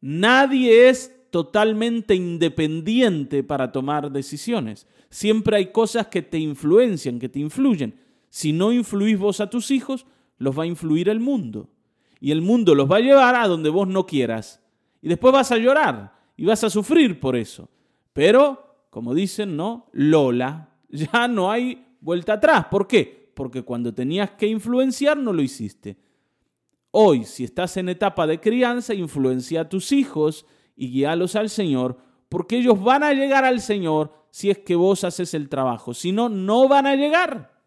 Nadie 0.00 0.88
es 0.88 1.14
totalmente 1.30 2.14
independiente 2.14 3.42
para 3.42 3.72
tomar 3.72 4.10
decisiones. 4.10 4.86
Siempre 5.10 5.56
hay 5.56 5.72
cosas 5.72 6.06
que 6.08 6.22
te 6.22 6.38
influencian, 6.38 7.18
que 7.18 7.28
te 7.28 7.40
influyen. 7.40 7.98
Si 8.30 8.52
no 8.52 8.72
influís 8.72 9.18
vos 9.18 9.40
a 9.40 9.50
tus 9.50 9.70
hijos, 9.70 10.06
los 10.38 10.58
va 10.58 10.64
a 10.64 10.66
influir 10.66 11.08
el 11.08 11.20
mundo. 11.20 11.70
Y 12.20 12.32
el 12.32 12.42
mundo 12.42 12.74
los 12.74 12.90
va 12.90 12.96
a 12.96 13.00
llevar 13.00 13.34
a 13.36 13.46
donde 13.46 13.70
vos 13.70 13.86
no 13.86 14.06
quieras. 14.06 14.62
Y 15.00 15.08
después 15.08 15.32
vas 15.32 15.52
a 15.52 15.58
llorar 15.58 16.12
y 16.36 16.44
vas 16.44 16.64
a 16.64 16.70
sufrir 16.70 17.20
por 17.20 17.36
eso. 17.36 17.68
Pero, 18.12 18.86
como 18.90 19.14
dicen, 19.14 19.56
¿no? 19.56 19.88
Lola, 19.92 20.70
ya 20.88 21.28
no 21.28 21.50
hay 21.50 21.86
vuelta 22.00 22.34
atrás. 22.34 22.66
¿Por 22.70 22.86
qué? 22.86 23.32
Porque 23.34 23.62
cuando 23.62 23.94
tenías 23.94 24.30
que 24.32 24.46
influenciar 24.46 25.16
no 25.16 25.32
lo 25.32 25.42
hiciste. 25.42 25.96
Hoy, 26.90 27.24
si 27.24 27.44
estás 27.44 27.76
en 27.76 27.88
etapa 27.88 28.26
de 28.26 28.40
crianza, 28.40 28.94
influencia 28.94 29.62
a 29.62 29.68
tus 29.68 29.92
hijos 29.92 30.46
y 30.74 30.90
guíalos 30.90 31.36
al 31.36 31.50
Señor, 31.50 31.98
porque 32.28 32.58
ellos 32.58 32.82
van 32.82 33.02
a 33.02 33.12
llegar 33.12 33.44
al 33.44 33.60
Señor 33.60 34.12
si 34.30 34.50
es 34.50 34.58
que 34.58 34.74
vos 34.74 35.04
haces 35.04 35.34
el 35.34 35.48
trabajo. 35.48 35.94
Si 35.94 36.12
no, 36.12 36.28
no 36.28 36.66
van 36.68 36.86
a 36.86 36.96
llegar. 36.96 37.58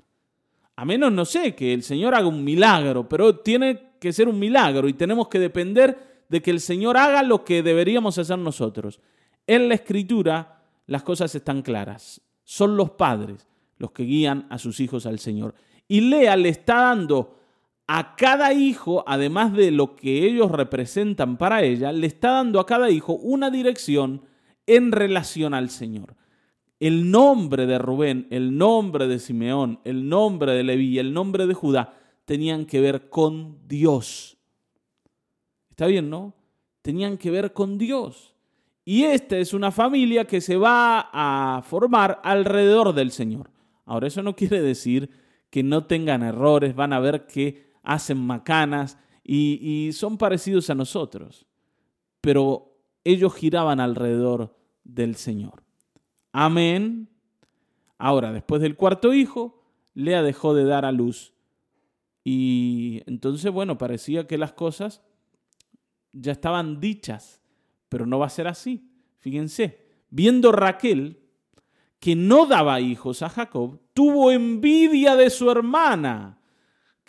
A 0.75 0.85
menos, 0.85 1.11
no 1.11 1.25
sé, 1.25 1.55
que 1.55 1.73
el 1.73 1.83
Señor 1.83 2.15
haga 2.15 2.27
un 2.27 2.43
milagro, 2.43 3.07
pero 3.07 3.39
tiene 3.39 3.90
que 4.01 4.11
ser 4.11 4.27
un 4.27 4.39
milagro 4.39 4.89
y 4.89 4.93
tenemos 4.93 5.27
que 5.27 5.37
depender 5.37 6.23
de 6.27 6.41
que 6.41 6.49
el 6.49 6.59
Señor 6.59 6.97
haga 6.97 7.21
lo 7.21 7.45
que 7.45 7.61
deberíamos 7.61 8.17
hacer 8.17 8.39
nosotros. 8.39 8.99
En 9.45 9.69
la 9.69 9.75
Escritura 9.75 10.63
las 10.87 11.03
cosas 11.03 11.35
están 11.35 11.61
claras. 11.61 12.19
Son 12.43 12.75
los 12.75 12.89
padres 12.91 13.47
los 13.77 13.91
que 13.91 14.03
guían 14.03 14.47
a 14.49 14.57
sus 14.57 14.79
hijos 14.79 15.05
al 15.05 15.19
Señor. 15.19 15.53
Y 15.87 16.01
Lea 16.01 16.35
le 16.35 16.49
está 16.49 16.77
dando 16.81 17.37
a 17.85 18.15
cada 18.15 18.53
hijo, 18.53 19.03
además 19.05 19.53
de 19.53 19.69
lo 19.69 19.95
que 19.95 20.25
ellos 20.25 20.49
representan 20.49 21.37
para 21.37 21.61
ella, 21.61 21.91
le 21.91 22.07
está 22.07 22.31
dando 22.31 22.59
a 22.59 22.65
cada 22.65 22.89
hijo 22.89 23.13
una 23.13 23.51
dirección 23.51 24.23
en 24.65 24.91
relación 24.91 25.53
al 25.53 25.69
Señor. 25.69 26.15
El 26.79 27.11
nombre 27.11 27.67
de 27.67 27.77
Rubén, 27.77 28.25
el 28.31 28.57
nombre 28.57 29.07
de 29.07 29.19
Simeón, 29.19 29.79
el 29.83 30.09
nombre 30.09 30.53
de 30.53 30.63
Leví, 30.63 30.97
el 30.97 31.13
nombre 31.13 31.45
de 31.45 31.53
Judá 31.53 32.00
tenían 32.25 32.65
que 32.65 32.79
ver 32.79 33.09
con 33.09 33.67
Dios. 33.67 34.37
¿Está 35.69 35.87
bien, 35.87 36.09
no? 36.09 36.33
Tenían 36.81 37.17
que 37.17 37.31
ver 37.31 37.53
con 37.53 37.77
Dios. 37.77 38.35
Y 38.83 39.03
esta 39.03 39.37
es 39.37 39.53
una 39.53 39.71
familia 39.71 40.25
que 40.25 40.41
se 40.41 40.57
va 40.57 41.09
a 41.13 41.61
formar 41.61 42.19
alrededor 42.23 42.93
del 42.93 43.11
Señor. 43.11 43.51
Ahora, 43.85 44.07
eso 44.07 44.23
no 44.23 44.35
quiere 44.35 44.61
decir 44.61 45.09
que 45.49 45.63
no 45.63 45.85
tengan 45.85 46.23
errores, 46.23 46.75
van 46.75 46.93
a 46.93 46.99
ver 46.99 47.27
que 47.27 47.71
hacen 47.83 48.17
macanas 48.17 48.97
y, 49.23 49.91
son 49.93 50.17
parecidos 50.17 50.69
a 50.69 50.75
nosotros, 50.75 51.45
pero 52.21 52.79
ellos 53.03 53.33
giraban 53.35 53.79
alrededor 53.79 54.55
del 54.83 55.15
Señor. 55.15 55.63
Amén. 56.31 57.09
Ahora, 57.97 58.31
después 58.31 58.61
del 58.61 58.75
cuarto 58.75 59.13
hijo, 59.13 59.61
Lea 59.93 60.23
dejó 60.23 60.53
de 60.53 60.65
dar 60.65 60.85
a 60.85 60.91
luz. 60.91 61.33
Y 62.23 63.01
entonces, 63.07 63.51
bueno, 63.51 63.77
parecía 63.77 64.27
que 64.27 64.37
las 64.37 64.53
cosas 64.53 65.01
ya 66.11 66.31
estaban 66.31 66.79
dichas, 66.79 67.41
pero 67.89 68.05
no 68.05 68.19
va 68.19 68.27
a 68.27 68.29
ser 68.29 68.47
así. 68.47 68.89
Fíjense, 69.19 69.79
viendo 70.09 70.51
Raquel 70.51 71.19
que 71.99 72.15
no 72.15 72.45
daba 72.45 72.81
hijos 72.81 73.21
a 73.21 73.29
Jacob, 73.29 73.79
tuvo 73.93 74.31
envidia 74.31 75.15
de 75.15 75.29
su 75.29 75.51
hermana 75.51 76.41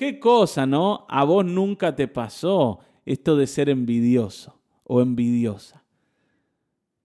Qué 0.03 0.19
cosa, 0.19 0.67
¿no? 0.67 1.07
A 1.09 1.25
vos 1.25 1.45
nunca 1.45 1.95
te 1.95 2.09
pasó 2.09 2.81
esto 3.05 3.37
de 3.37 3.47
ser 3.47 3.69
envidioso 3.69 4.61
o 4.85 5.01
envidiosa. 5.01 5.85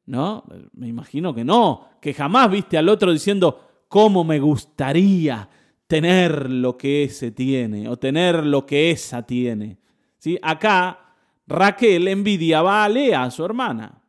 ¿No? 0.06 0.46
Me 0.74 0.88
imagino 0.88 1.32
que 1.36 1.44
no, 1.44 1.90
que 2.02 2.14
jamás 2.14 2.50
viste 2.50 2.78
al 2.78 2.88
otro 2.88 3.12
diciendo, 3.12 3.84
¿cómo 3.88 4.24
me 4.24 4.40
gustaría 4.40 5.48
tener 5.88 6.50
lo 6.50 6.77
que 6.77 7.03
ese 7.03 7.32
tiene 7.32 7.89
o 7.89 7.98
tener 7.98 8.46
lo 8.46 8.65
que 8.65 8.91
esa 8.91 9.25
tiene? 9.25 9.77
¿Sí? 10.20 10.38
Acá 10.41 11.13
Raquel 11.48 12.08
envidiaba 12.08 12.84
a 12.84 12.89
Lea, 12.89 13.24
a 13.24 13.32
su 13.32 13.44
hermana, 13.44 14.01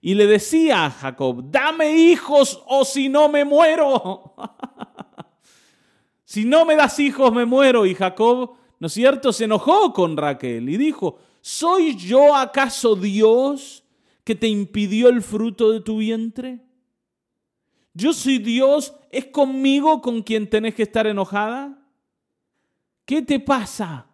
y 0.00 0.14
le 0.14 0.26
decía 0.26 0.86
a 0.86 0.90
Jacob, 0.90 1.44
dame 1.50 1.94
hijos 1.94 2.62
o 2.66 2.84
si 2.84 3.08
no 3.08 3.28
me 3.28 3.44
muero. 3.44 4.34
Si 6.30 6.44
no 6.44 6.64
me 6.64 6.76
das 6.76 6.96
hijos, 7.00 7.32
me 7.32 7.44
muero. 7.44 7.84
Y 7.84 7.96
Jacob, 7.96 8.52
¿no 8.78 8.86
es 8.86 8.92
cierto?, 8.92 9.32
se 9.32 9.46
enojó 9.46 9.92
con 9.92 10.16
Raquel 10.16 10.68
y 10.68 10.76
dijo, 10.76 11.18
¿soy 11.40 11.96
yo 11.96 12.36
acaso 12.36 12.94
Dios 12.94 13.82
que 14.22 14.36
te 14.36 14.46
impidió 14.46 15.08
el 15.08 15.22
fruto 15.22 15.72
de 15.72 15.80
tu 15.80 15.96
vientre? 15.96 16.60
Yo 17.92 18.12
soy 18.12 18.38
Dios, 18.38 18.94
¿es 19.10 19.26
conmigo 19.26 20.00
con 20.00 20.22
quien 20.22 20.48
tenés 20.48 20.74
que 20.74 20.84
estar 20.84 21.06
enojada? 21.06 21.78
¿Qué 23.04 23.22
te 23.22 23.40
pasa? 23.40 24.06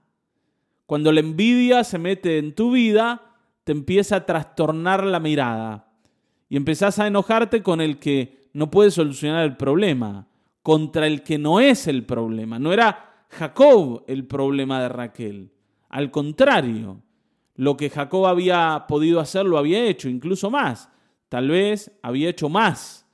Cuando 0.87 1.13
la 1.13 1.21
envidia 1.21 1.85
se 1.85 1.99
mete 1.99 2.39
en 2.39 2.55
tu 2.55 2.71
vida, 2.71 3.35
te 3.65 3.73
empieza 3.73 4.17
a 4.17 4.27
trastornar 4.27 5.05
la 5.05 5.21
mirada 5.21 5.93
y 6.49 6.57
empezás 6.57 6.99
a 6.99 7.07
enojarte 7.07 7.63
con 7.63 7.81
el 7.81 7.99
que 7.99 8.49
no 8.55 8.71
puede 8.71 8.91
solucionar 8.91 9.45
el 9.45 9.57
problema 9.57 10.29
contra 10.63 11.07
el 11.07 11.23
que 11.23 11.39
no 11.39 11.61
es 11.61 11.87
el 11.87 12.05
problema. 12.05 12.59
No 12.59 12.73
era 12.73 13.27
Jacob 13.29 14.05
el 14.07 14.27
problema 14.27 14.81
de 14.81 14.89
Raquel. 14.89 15.53
Al 15.91 16.11
contrario, 16.11 17.03
lo 17.55 17.77
que 17.77 17.91
Jacob 17.91 18.27
había 18.27 18.87
podido 18.89 19.21
hacer 19.21 19.45
lo 19.45 19.59
había 19.59 19.85
hecho, 19.85 20.09
incluso 20.09 20.51
más. 20.51 20.89
Tal 21.29 21.51
vez 21.51 21.93
había 22.03 22.31
hecho 22.31 22.49
más 22.49 23.06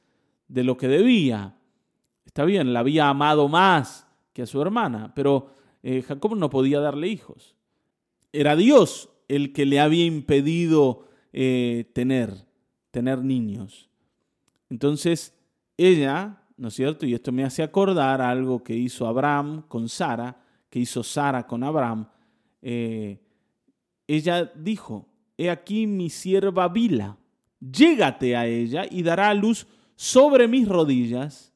de 0.48 0.64
lo 0.64 0.76
que 0.76 0.88
debía. 0.88 1.56
Está 2.24 2.44
bien, 2.44 2.72
la 2.72 2.80
había 2.80 3.08
amado 3.08 3.48
más 3.48 4.06
que 4.32 4.42
a 4.42 4.46
su 4.46 4.60
hermana, 4.60 5.12
pero 5.14 5.54
eh, 5.82 6.02
Jacob 6.02 6.36
no 6.36 6.50
podía 6.50 6.80
darle 6.80 7.08
hijos. 7.08 7.54
Era 8.32 8.56
Dios 8.56 9.10
el 9.28 9.52
que 9.52 9.66
le 9.66 9.80
había 9.80 10.04
impedido 10.04 11.06
eh, 11.32 11.90
tener, 11.94 12.46
tener 12.90 13.22
niños. 13.22 13.90
Entonces, 14.70 15.34
ella 15.76 16.42
¿no 16.62 16.68
es 16.68 16.74
cierto? 16.74 17.06
Y 17.06 17.14
esto 17.14 17.32
me 17.32 17.42
hace 17.42 17.64
acordar 17.64 18.20
algo 18.20 18.62
que 18.62 18.72
hizo 18.72 19.08
Abraham 19.08 19.62
con 19.66 19.88
Sara, 19.88 20.36
que 20.70 20.78
hizo 20.78 21.02
Sara 21.02 21.44
con 21.44 21.64
Abraham. 21.64 22.06
Eh, 22.62 23.20
ella 24.06 24.44
dijo, 24.54 25.08
he 25.36 25.50
aquí 25.50 25.88
mi 25.88 26.08
sierva 26.08 26.68
Bila, 26.68 27.16
llégate 27.58 28.36
a 28.36 28.46
ella 28.46 28.86
y 28.88 29.02
dará 29.02 29.30
a 29.30 29.34
luz 29.34 29.66
sobre 30.02 30.48
mis 30.48 30.66
rodillas, 30.66 31.54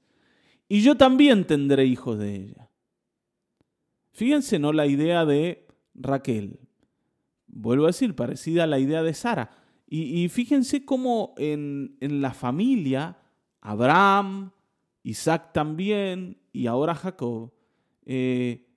y 0.69 0.81
yo 0.81 0.97
también 0.97 1.49
tendré 1.49 1.85
hijos 1.85 2.17
de 2.17 2.37
ella. 2.37 2.71
Fíjense, 4.13 4.61
¿no? 4.61 4.73
La 4.73 4.87
idea 4.87 5.25
de 5.25 5.67
Raquel. 5.95 6.61
Vuelvo 7.49 7.87
a 7.87 7.89
decir, 7.89 8.15
parecida 8.15 8.63
a 8.63 8.69
la 8.69 8.79
idea 8.79 9.03
de 9.03 9.15
Sara. 9.15 9.51
Y, 9.89 10.29
fíjense 10.29 10.85
cómo 10.85 11.35
en, 11.39 11.97
en 11.99 12.21
la 12.21 12.35
familia, 12.35 13.19
Abraham, 13.61 14.53
Isaac 15.03 15.53
también 15.53 16.39
y 16.53 16.69
ahora 16.69 16.95
Jacob, 16.95 17.53
eh, 18.05 18.69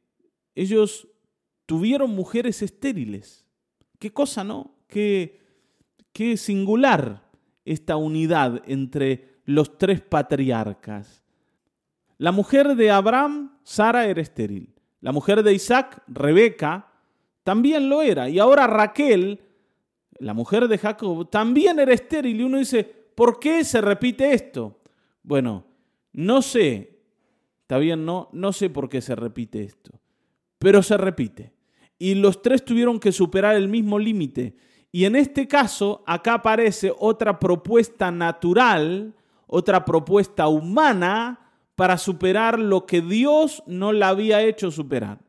ellos 0.56 1.08
tuvieron 1.68 2.10
mujeres 2.16 2.64
estériles. 2.64 3.48
Qué 4.00 4.12
cosa, 4.12 4.44
¿no? 4.44 4.80
Qué, 4.88 5.40
qué 6.12 6.38
singular 6.38 7.30
esta 7.66 7.98
unidad 7.98 8.64
entre 8.66 9.29
los 9.50 9.80
tres 9.80 10.00
patriarcas. 10.02 11.24
La 12.20 12.32
mujer 12.32 12.76
de 12.76 12.92
Abraham, 12.92 13.58
Sara, 13.64 14.06
era 14.06 14.22
estéril. 14.22 14.76
La 15.02 15.12
mujer 15.12 15.42
de 15.42 15.54
Isaac, 15.54 16.04
Rebeca, 16.08 16.92
también 17.44 17.90
lo 17.90 18.04
era. 18.04 18.30
Y 18.30 18.38
ahora 18.38 18.68
Raquel, 18.68 19.42
la 20.20 20.36
mujer 20.36 20.68
de 20.68 20.78
Jacob, 20.78 21.32
también 21.32 21.80
era 21.80 21.94
estéril. 21.94 22.40
Y 22.40 22.44
uno 22.44 22.60
dice, 22.60 22.84
¿por 22.84 23.40
qué 23.40 23.64
se 23.64 23.82
repite 23.82 24.34
esto? 24.34 24.82
Bueno, 25.24 25.66
no 26.14 26.44
sé, 26.44 27.00
está 27.62 27.80
bien, 27.80 28.06
no, 28.06 28.30
no 28.32 28.54
sé 28.54 28.70
por 28.70 28.88
qué 28.88 29.02
se 29.02 29.16
repite 29.16 29.64
esto, 29.64 30.00
pero 30.60 30.84
se 30.84 30.96
repite. 30.96 31.54
Y 31.98 32.14
los 32.14 32.44
tres 32.44 32.64
tuvieron 32.64 33.00
que 33.00 33.12
superar 33.12 33.56
el 33.56 33.68
mismo 33.68 33.98
límite. 33.98 34.56
Y 34.92 35.06
en 35.06 35.16
este 35.16 35.48
caso, 35.48 36.04
acá 36.06 36.36
aparece 36.36 36.94
otra 37.00 37.40
propuesta 37.40 38.12
natural, 38.12 39.16
otra 39.50 39.84
propuesta 39.84 40.48
humana 40.48 41.40
para 41.76 41.98
superar 41.98 42.60
lo 42.60 42.86
que 42.86 43.02
Dios 43.02 43.64
no 43.66 43.92
la 43.92 44.10
había 44.10 44.42
hecho 44.44 44.70
superar. 44.70 45.20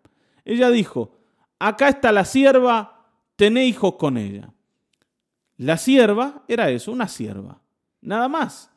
Ella 0.44 0.70
dijo, 0.70 1.16
acá 1.58 1.88
está 1.88 2.12
la 2.12 2.24
sierva, 2.24 3.06
tené 3.36 3.64
hijos 3.64 3.94
con 3.94 4.18
ella. 4.18 4.52
La 5.56 5.78
sierva 5.78 6.44
era 6.48 6.70
eso, 6.70 6.92
una 6.92 7.08
sierva, 7.08 7.60
nada 8.02 8.28
más. 8.28 8.70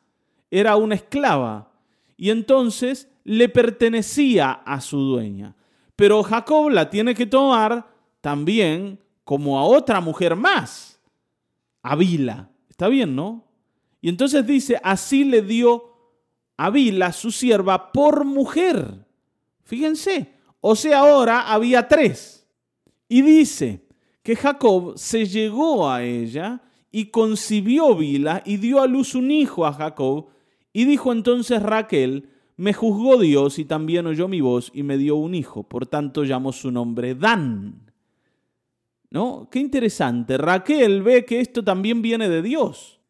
Era 0.50 0.76
una 0.76 0.94
esclava 0.94 1.72
y 2.16 2.30
entonces 2.30 3.10
le 3.24 3.48
pertenecía 3.48 4.50
a 4.52 4.80
su 4.80 4.98
dueña. 4.98 5.56
Pero 5.96 6.22
Jacob 6.22 6.70
la 6.70 6.88
tiene 6.88 7.14
que 7.14 7.26
tomar 7.26 7.86
también 8.20 8.98
como 9.24 9.58
a 9.58 9.64
otra 9.64 10.00
mujer 10.00 10.36
más, 10.36 11.00
a 11.82 11.96
Bila. 11.96 12.50
Está 12.70 12.88
bien, 12.88 13.14
¿no? 13.14 13.44
Y 14.04 14.10
entonces 14.10 14.46
dice, 14.46 14.78
así 14.82 15.24
le 15.24 15.40
dio 15.40 15.82
a 16.58 16.68
Bila, 16.68 17.10
su 17.10 17.30
sierva, 17.30 17.90
por 17.90 18.26
mujer. 18.26 19.06
Fíjense, 19.62 20.30
o 20.60 20.76
sea, 20.76 20.98
ahora 20.98 21.50
había 21.50 21.88
tres. 21.88 22.46
Y 23.08 23.22
dice 23.22 23.86
que 24.22 24.36
Jacob 24.36 24.98
se 24.98 25.24
llegó 25.24 25.88
a 25.88 26.02
ella 26.02 26.60
y 26.90 27.06
concibió 27.06 27.96
Bila 27.96 28.42
y 28.44 28.58
dio 28.58 28.82
a 28.82 28.86
luz 28.86 29.14
un 29.14 29.30
hijo 29.30 29.64
a 29.64 29.72
Jacob. 29.72 30.26
Y 30.74 30.84
dijo 30.84 31.10
entonces 31.10 31.62
Raquel, 31.62 32.28
me 32.58 32.74
juzgó 32.74 33.16
Dios 33.16 33.58
y 33.58 33.64
también 33.64 34.06
oyó 34.06 34.28
mi 34.28 34.42
voz 34.42 34.70
y 34.74 34.82
me 34.82 34.98
dio 34.98 35.16
un 35.16 35.34
hijo. 35.34 35.62
Por 35.62 35.86
tanto 35.86 36.24
llamó 36.24 36.52
su 36.52 36.70
nombre 36.70 37.14
Dan. 37.14 37.90
¿No? 39.08 39.48
Qué 39.50 39.60
interesante. 39.60 40.36
Raquel 40.36 41.02
ve 41.02 41.24
que 41.24 41.40
esto 41.40 41.64
también 41.64 42.02
viene 42.02 42.28
de 42.28 42.42
Dios 42.42 43.00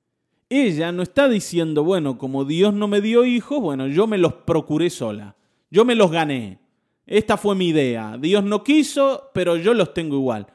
ella 0.49 0.93
no 0.93 1.03
está 1.03 1.29
diciendo, 1.29 1.85
bueno, 1.85 2.19
como 2.19 2.45
Dios 2.45 2.75
no 2.75 2.89
me 2.89 3.01
dio 3.01 3.25
hijos, 3.25 3.61
bueno, 3.61 3.87
yo 3.89 4.07
me 4.07 4.19
los 4.19 4.35
procuré 4.35 4.91
sola, 4.91 5.37
yo 5.71 5.85
me 5.85 5.95
los 5.95 6.11
gané, 6.11 6.59
esta 7.07 7.37
fue 7.37 7.55
mi 7.55 7.69
idea, 7.69 8.17
Dios 8.19 8.45
no 8.45 8.65
quiso, 8.65 9.31
pero 9.35 9.57
yo 9.57 9.75
los 9.75 9.93
tengo 9.93 10.17
igual. 10.17 10.47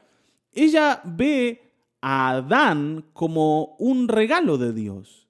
Ella 0.52 1.00
ve 1.04 1.72
a 2.00 2.30
Adán 2.30 3.04
como 3.12 3.76
un 3.78 4.08
regalo 4.08 4.58
de 4.58 4.72
Dios, 4.72 5.28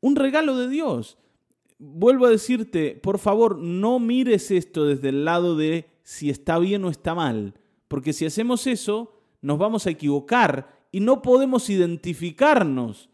un 0.00 0.16
regalo 0.16 0.56
de 0.56 0.68
Dios. 0.68 1.18
Vuelvo 1.78 2.26
a 2.26 2.30
decirte, 2.30 2.98
por 3.00 3.18
favor, 3.18 3.58
no 3.58 4.00
mires 4.00 4.50
esto 4.50 4.84
desde 4.84 5.10
el 5.10 5.24
lado 5.24 5.56
de 5.56 5.88
si 6.02 6.28
está 6.30 6.58
bien 6.58 6.84
o 6.84 6.90
está 6.90 7.14
mal, 7.14 7.54
porque 7.86 8.12
si 8.12 8.26
hacemos 8.26 8.66
eso, 8.66 9.20
nos 9.42 9.58
vamos 9.58 9.86
a 9.86 9.90
equivocar 9.90 10.77
y 10.90 11.00
no 11.00 11.22
podemos 11.22 11.68
identificarnos 11.68 13.10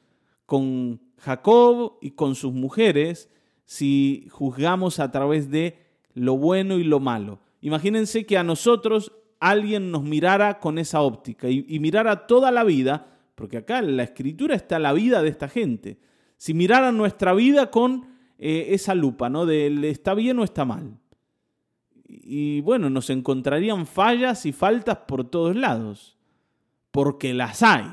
con 0.47 1.01
Jacob 1.19 1.99
y 2.01 2.13
con 2.13 2.35
sus 2.35 2.53
mujeres 2.53 3.31
si 3.65 4.29
juzgamos 4.31 5.01
a 5.01 5.11
través 5.11 5.51
de 5.51 5.79
lo 6.13 6.37
bueno 6.37 6.79
y 6.79 6.85
lo 6.85 7.01
malo. 7.01 7.41
Imagínense 7.61 8.27
que 8.27 8.37
a 8.37 8.45
nosotros 8.45 9.13
alguien 9.41 9.91
nos 9.91 10.03
mirara 10.03 10.61
con 10.61 10.79
esa 10.79 11.01
óptica 11.01 11.49
y, 11.49 11.79
mirara 11.81 12.27
toda 12.27 12.51
la 12.51 12.63
vida, 12.63 13.07
porque 13.35 13.59
acá 13.59 13.79
en 13.79 13.97
la 13.97 14.05
escritura 14.05 14.55
está 14.55 14.79
la 14.79 14.93
vida 14.93 15.23
de 15.23 15.29
esta 15.31 15.49
gente. 15.49 15.99
Si 16.37 16.55
mirara 16.55 16.93
nuestra 16.93 17.33
vida 17.33 17.71
con 17.71 18.07
eh, 18.39 18.69
esa 18.71 18.95
lupa, 18.95 19.29
¿no? 19.31 19.47
De 19.47 19.91
está 19.91 20.15
bien 20.15 20.39
o 20.39 20.45
está 20.45 20.65
mal. 20.65 20.99
Y 22.07 22.61
bueno, 22.61 22.91
nos 22.91 23.11
encontrarían 23.11 23.87
fallas 23.87 24.47
y 24.47 24.53
faltas 24.53 24.99
por 25.07 25.25
todos 25.25 25.57
lados 25.57 26.15
porque 26.95 27.35
las 27.35 27.61
hay. 27.65 27.91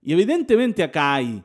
Y 0.00 0.14
evidentemente 0.14 0.82
acá 0.82 1.16
hay 1.16 1.44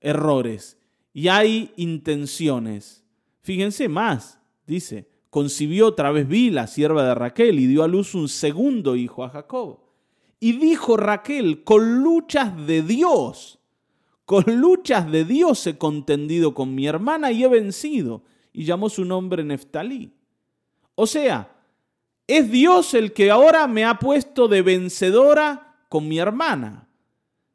errores 0.00 0.78
y 1.12 1.26
hay 1.26 1.72
intenciones. 1.74 3.04
Fíjense 3.40 3.88
más, 3.88 4.38
dice, 4.64 5.08
concibió 5.30 5.88
otra 5.88 6.12
vez 6.12 6.28
la 6.52 6.68
sierva 6.68 7.02
de 7.02 7.16
Raquel, 7.16 7.58
y 7.58 7.66
dio 7.66 7.82
a 7.82 7.88
luz 7.88 8.14
un 8.14 8.28
segundo 8.28 8.94
hijo 8.94 9.24
a 9.24 9.30
Jacob. 9.30 9.80
Y 10.38 10.52
dijo 10.52 10.96
Raquel, 10.96 11.64
con 11.64 12.04
luchas 12.04 12.56
de 12.68 12.82
Dios, 12.82 13.58
con 14.24 14.44
luchas 14.60 15.10
de 15.10 15.24
Dios 15.24 15.66
he 15.66 15.76
contendido 15.76 16.54
con 16.54 16.72
mi 16.72 16.86
hermana 16.86 17.32
y 17.32 17.42
he 17.42 17.48
vencido. 17.48 18.22
Y 18.52 18.62
llamó 18.62 18.88
su 18.90 19.04
nombre 19.04 19.42
Neftalí. 19.42 20.12
O 20.94 21.04
sea, 21.04 21.52
es 22.28 22.48
Dios 22.48 22.94
el 22.94 23.12
que 23.12 23.32
ahora 23.32 23.66
me 23.66 23.84
ha 23.84 23.98
puesto 23.98 24.46
de 24.46 24.62
vencedora 24.62 25.67
con 25.88 26.06
mi 26.06 26.18
hermana. 26.18 26.88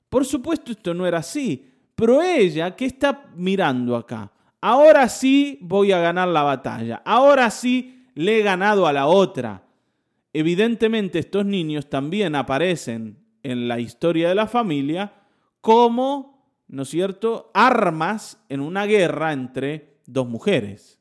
Por 0.10 0.26
supuesto 0.26 0.72
esto 0.72 0.93
no 0.93 1.06
era 1.06 1.19
así, 1.19 1.72
pero 1.96 2.22
ella, 2.22 2.76
¿qué 2.76 2.86
está 2.86 3.26
mirando 3.36 3.96
acá? 3.96 4.32
Ahora 4.62 5.10
sí 5.10 5.58
voy 5.62 5.91
a 5.91 6.00
ganar 6.00 6.28
la 6.28 6.43
batalla, 6.43 7.02
ahora 7.06 7.50
sí 7.50 8.08
le 8.15 8.39
he 8.39 8.43
ganado 8.43 8.88
a 8.88 8.93
la 8.93 9.08
otra. 9.08 9.63
Evidentemente 10.32 11.19
estos 11.19 11.46
niños 11.46 11.89
también 11.89 12.36
aparecen 12.36 13.17
en 13.43 13.67
la 13.67 13.80
historia 13.80 14.30
de 14.30 14.36
la 14.36 14.48
familia 14.48 15.13
como, 15.62 16.48
¿no 16.67 16.84
es 16.84 16.89
cierto?, 16.89 17.52
armas 17.54 18.43
en 18.50 18.62
una 18.62 18.86
guerra 18.86 19.34
entre 19.34 19.98
dos 20.06 20.28
mujeres. 20.28 21.00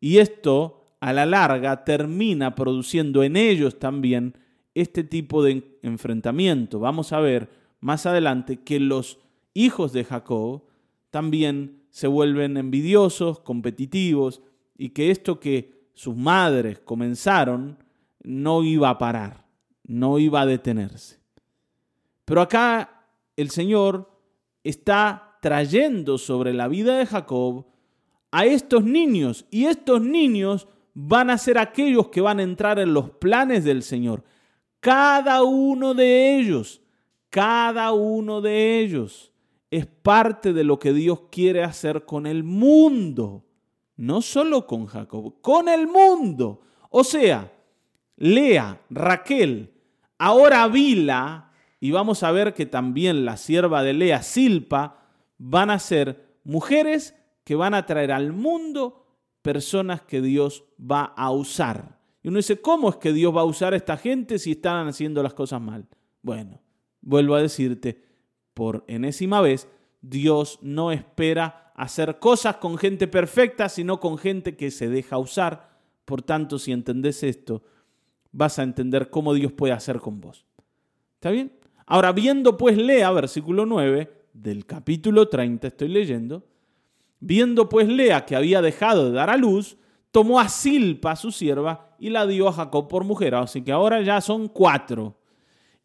Y 0.00 0.18
esto, 0.18 0.84
a 1.00 1.12
la 1.12 1.26
larga, 1.26 1.84
termina 1.84 2.54
produciendo 2.54 3.22
en 3.22 3.36
ellos 3.36 3.78
también 3.78 4.34
este 4.74 5.04
tipo 5.04 5.42
de 5.42 5.78
enfrentamiento. 5.82 6.78
Vamos 6.78 7.12
a 7.12 7.20
ver 7.20 7.50
más 7.80 8.06
adelante 8.06 8.60
que 8.62 8.80
los 8.80 9.18
hijos 9.54 9.92
de 9.92 10.04
Jacob 10.04 10.64
también 11.10 11.82
se 11.90 12.06
vuelven 12.06 12.56
envidiosos, 12.56 13.40
competitivos, 13.40 14.42
y 14.76 14.90
que 14.90 15.10
esto 15.10 15.40
que 15.40 15.90
sus 15.94 16.16
madres 16.16 16.78
comenzaron 16.78 17.78
no 18.22 18.62
iba 18.62 18.90
a 18.90 18.98
parar, 18.98 19.44
no 19.84 20.18
iba 20.18 20.42
a 20.42 20.46
detenerse. 20.46 21.18
Pero 22.24 22.42
acá 22.42 23.06
el 23.36 23.50
Señor 23.50 24.10
está 24.62 25.38
trayendo 25.42 26.16
sobre 26.16 26.54
la 26.54 26.68
vida 26.68 26.96
de 26.96 27.06
Jacob 27.06 27.66
a 28.30 28.46
estos 28.46 28.84
niños, 28.84 29.46
y 29.50 29.64
estos 29.64 30.00
niños 30.00 30.68
van 30.94 31.30
a 31.30 31.38
ser 31.38 31.58
aquellos 31.58 32.08
que 32.08 32.20
van 32.20 32.38
a 32.38 32.44
entrar 32.44 32.78
en 32.78 32.94
los 32.94 33.10
planes 33.10 33.64
del 33.64 33.82
Señor. 33.82 34.22
Cada 34.80 35.42
uno 35.42 35.94
de 35.94 36.36
ellos, 36.36 36.80
cada 37.28 37.92
uno 37.92 38.40
de 38.40 38.80
ellos 38.80 39.32
es 39.70 39.86
parte 39.86 40.52
de 40.52 40.64
lo 40.64 40.78
que 40.78 40.92
Dios 40.92 41.22
quiere 41.30 41.62
hacer 41.62 42.04
con 42.04 42.26
el 42.26 42.42
mundo. 42.42 43.44
No 43.96 44.22
solo 44.22 44.66
con 44.66 44.86
Jacob, 44.86 45.40
con 45.42 45.68
el 45.68 45.86
mundo. 45.86 46.62
O 46.88 47.04
sea, 47.04 47.52
Lea, 48.16 48.80
Raquel, 48.88 49.72
ahora 50.18 50.66
Vila, 50.68 51.52
y 51.78 51.90
vamos 51.90 52.22
a 52.22 52.32
ver 52.32 52.54
que 52.54 52.66
también 52.66 53.24
la 53.24 53.36
sierva 53.36 53.82
de 53.82 53.92
Lea, 53.92 54.22
Silpa, 54.22 55.06
van 55.38 55.70
a 55.70 55.78
ser 55.78 56.38
mujeres 56.44 57.14
que 57.44 57.54
van 57.54 57.74
a 57.74 57.86
traer 57.86 58.12
al 58.12 58.32
mundo 58.32 59.06
personas 59.42 60.02
que 60.02 60.20
Dios 60.20 60.64
va 60.78 61.04
a 61.04 61.30
usar. 61.30 61.99
Y 62.22 62.28
uno 62.28 62.36
dice, 62.36 62.60
¿cómo 62.60 62.90
es 62.90 62.96
que 62.96 63.12
Dios 63.12 63.34
va 63.34 63.40
a 63.42 63.46
usar 63.46 63.72
a 63.72 63.76
esta 63.76 63.96
gente 63.96 64.38
si 64.38 64.52
están 64.52 64.88
haciendo 64.88 65.22
las 65.22 65.34
cosas 65.34 65.60
mal? 65.60 65.86
Bueno, 66.22 66.60
vuelvo 67.00 67.34
a 67.34 67.42
decirte, 67.42 68.02
por 68.52 68.84
enésima 68.88 69.40
vez, 69.40 69.68
Dios 70.02 70.58
no 70.62 70.92
espera 70.92 71.72
hacer 71.74 72.18
cosas 72.18 72.56
con 72.56 72.76
gente 72.76 73.08
perfecta, 73.08 73.68
sino 73.68 74.00
con 74.00 74.18
gente 74.18 74.56
que 74.56 74.70
se 74.70 74.88
deja 74.88 75.18
usar. 75.18 75.70
Por 76.04 76.22
tanto, 76.22 76.58
si 76.58 76.72
entendés 76.72 77.22
esto, 77.22 77.62
vas 78.32 78.58
a 78.58 78.62
entender 78.62 79.08
cómo 79.08 79.32
Dios 79.32 79.52
puede 79.52 79.72
hacer 79.72 79.98
con 79.98 80.20
vos. 80.20 80.44
¿Está 81.14 81.30
bien? 81.30 81.52
Ahora, 81.86 82.12
viendo 82.12 82.56
pues, 82.56 82.76
lea, 82.76 83.10
versículo 83.10 83.64
9 83.64 84.20
del 84.32 84.66
capítulo 84.66 85.28
30, 85.28 85.68
estoy 85.68 85.88
leyendo, 85.88 86.44
viendo 87.18 87.68
pues 87.68 87.88
Lea 87.88 88.24
que 88.24 88.36
había 88.36 88.62
dejado 88.62 89.06
de 89.06 89.12
dar 89.12 89.30
a 89.30 89.36
luz, 89.36 89.76
tomó 90.10 90.40
a 90.40 90.48
Silpa, 90.48 91.16
su 91.16 91.30
sierva, 91.30 91.89
y 92.00 92.10
la 92.10 92.26
dio 92.26 92.48
a 92.48 92.52
Jacob 92.52 92.88
por 92.88 93.04
mujer. 93.04 93.34
Así 93.34 93.62
que 93.62 93.70
ahora 93.70 94.00
ya 94.00 94.20
son 94.20 94.48
cuatro. 94.48 95.20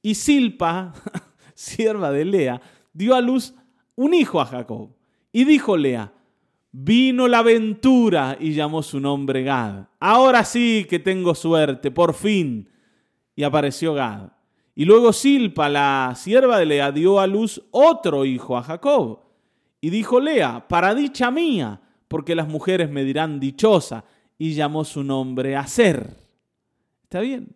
Y 0.02 0.16
Silpa 0.16 0.94
sierva 1.54 2.12
de 2.12 2.26
Lea, 2.26 2.62
dio 2.94 3.14
a 3.16 3.22
luz 3.22 3.54
un 3.96 4.14
hijo 4.14 4.40
a 4.40 4.46
Jacob. 4.46 4.96
Y 5.32 5.44
dijo 5.44 5.76
Lea, 5.76 6.14
vino 6.72 7.28
la 7.28 7.42
ventura 7.42 8.38
y 8.40 8.54
llamó 8.54 8.82
su 8.82 9.00
nombre 9.00 9.44
Gad. 9.44 9.88
Ahora 10.00 10.44
sí 10.46 10.86
que 10.90 11.00
tengo 11.00 11.36
suerte, 11.36 11.92
por 11.92 12.14
fin. 12.14 12.70
Y 13.36 13.44
apareció 13.44 13.94
Gad. 13.94 14.30
Y 14.76 14.86
luego 14.86 15.14
Silpa, 15.14 15.70
la 15.70 16.14
sierva 16.16 16.60
de 16.60 16.66
Lea, 16.66 16.92
dio 16.92 17.20
a 17.20 17.28
luz 17.28 17.62
otro 17.72 18.26
hijo 18.26 18.58
a 18.58 18.64
Jacob. 18.64 19.22
Y 19.82 19.90
dijo 19.90 20.20
Lea, 20.20 20.68
para 20.68 20.96
dicha 20.96 21.32
mía, 21.32 21.82
porque 22.08 22.36
las 22.36 22.48
mujeres 22.48 22.90
me 22.90 23.04
dirán 23.04 23.40
dichosa. 23.40 24.04
Y 24.38 24.54
llamó 24.54 24.84
su 24.84 25.04
nombre 25.04 25.56
Aser. 25.56 26.18
¿Está 27.04 27.22
bien? 27.22 27.56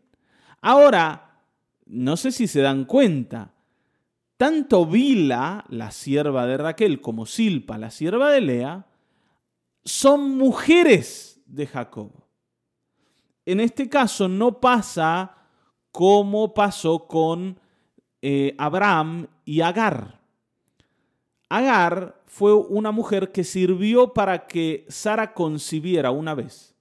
Ahora, 0.61 1.41
no 1.85 2.17
sé 2.17 2.31
si 2.31 2.47
se 2.47 2.61
dan 2.61 2.85
cuenta, 2.85 3.53
tanto 4.37 4.85
Vila, 4.85 5.65
la 5.69 5.91
sierva 5.91 6.45
de 6.45 6.57
Raquel, 6.57 7.01
como 7.01 7.25
Silpa, 7.25 7.77
la 7.77 7.91
sierva 7.91 8.31
de 8.31 8.41
Lea, 8.41 8.85
son 9.83 10.37
mujeres 10.37 11.41
de 11.45 11.67
Jacob. 11.67 12.11
En 13.45 13.59
este 13.59 13.89
caso 13.89 14.27
no 14.27 14.59
pasa 14.59 15.35
como 15.91 16.53
pasó 16.53 17.07
con 17.07 17.59
eh, 18.21 18.55
Abraham 18.57 19.27
y 19.43 19.61
Agar. 19.61 20.19
Agar 21.49 22.18
fue 22.29 22.53
una 22.53 22.91
mujer 22.91 23.31
que 23.31 23.43
sirvió 23.43 24.13
para 24.13 24.45
que 24.45 24.85
Sara 24.87 25.33
concibiera 25.33 26.11
una 26.11 26.35
vez. 26.35 26.75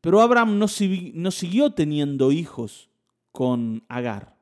Pero 0.00 0.22
Abraham 0.22 0.58
no, 0.58 0.66
no 1.14 1.30
siguió 1.30 1.70
teniendo 1.74 2.32
hijos 2.32 2.88
con 3.30 3.84
Agar. 3.88 4.34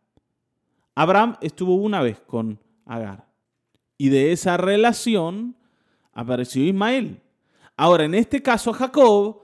Abraham 0.95 1.37
estuvo 1.41 1.75
una 1.75 2.03
vez 2.03 2.21
con 2.21 2.61
Agar. 2.85 3.27
Y 3.99 4.11
de 4.11 4.31
esa 4.31 4.57
relación 4.57 5.57
apareció 6.13 6.63
Ismael. 6.63 7.21
Ahora, 7.77 8.05
en 8.05 8.15
este 8.15 8.41
caso, 8.41 8.73
Jacob 8.73 9.43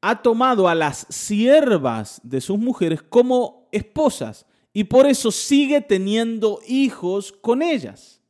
ha 0.00 0.22
tomado 0.22 0.68
a 0.68 0.76
las 0.76 1.08
siervas 1.08 2.20
de 2.22 2.40
sus 2.40 2.56
mujeres 2.56 3.02
como 3.02 3.68
esposas 3.72 4.46
y 4.72 4.84
por 4.84 5.06
eso 5.06 5.32
sigue 5.32 5.80
teniendo 5.80 6.60
hijos 6.68 7.32
con 7.32 7.62
ellas. 7.62 8.20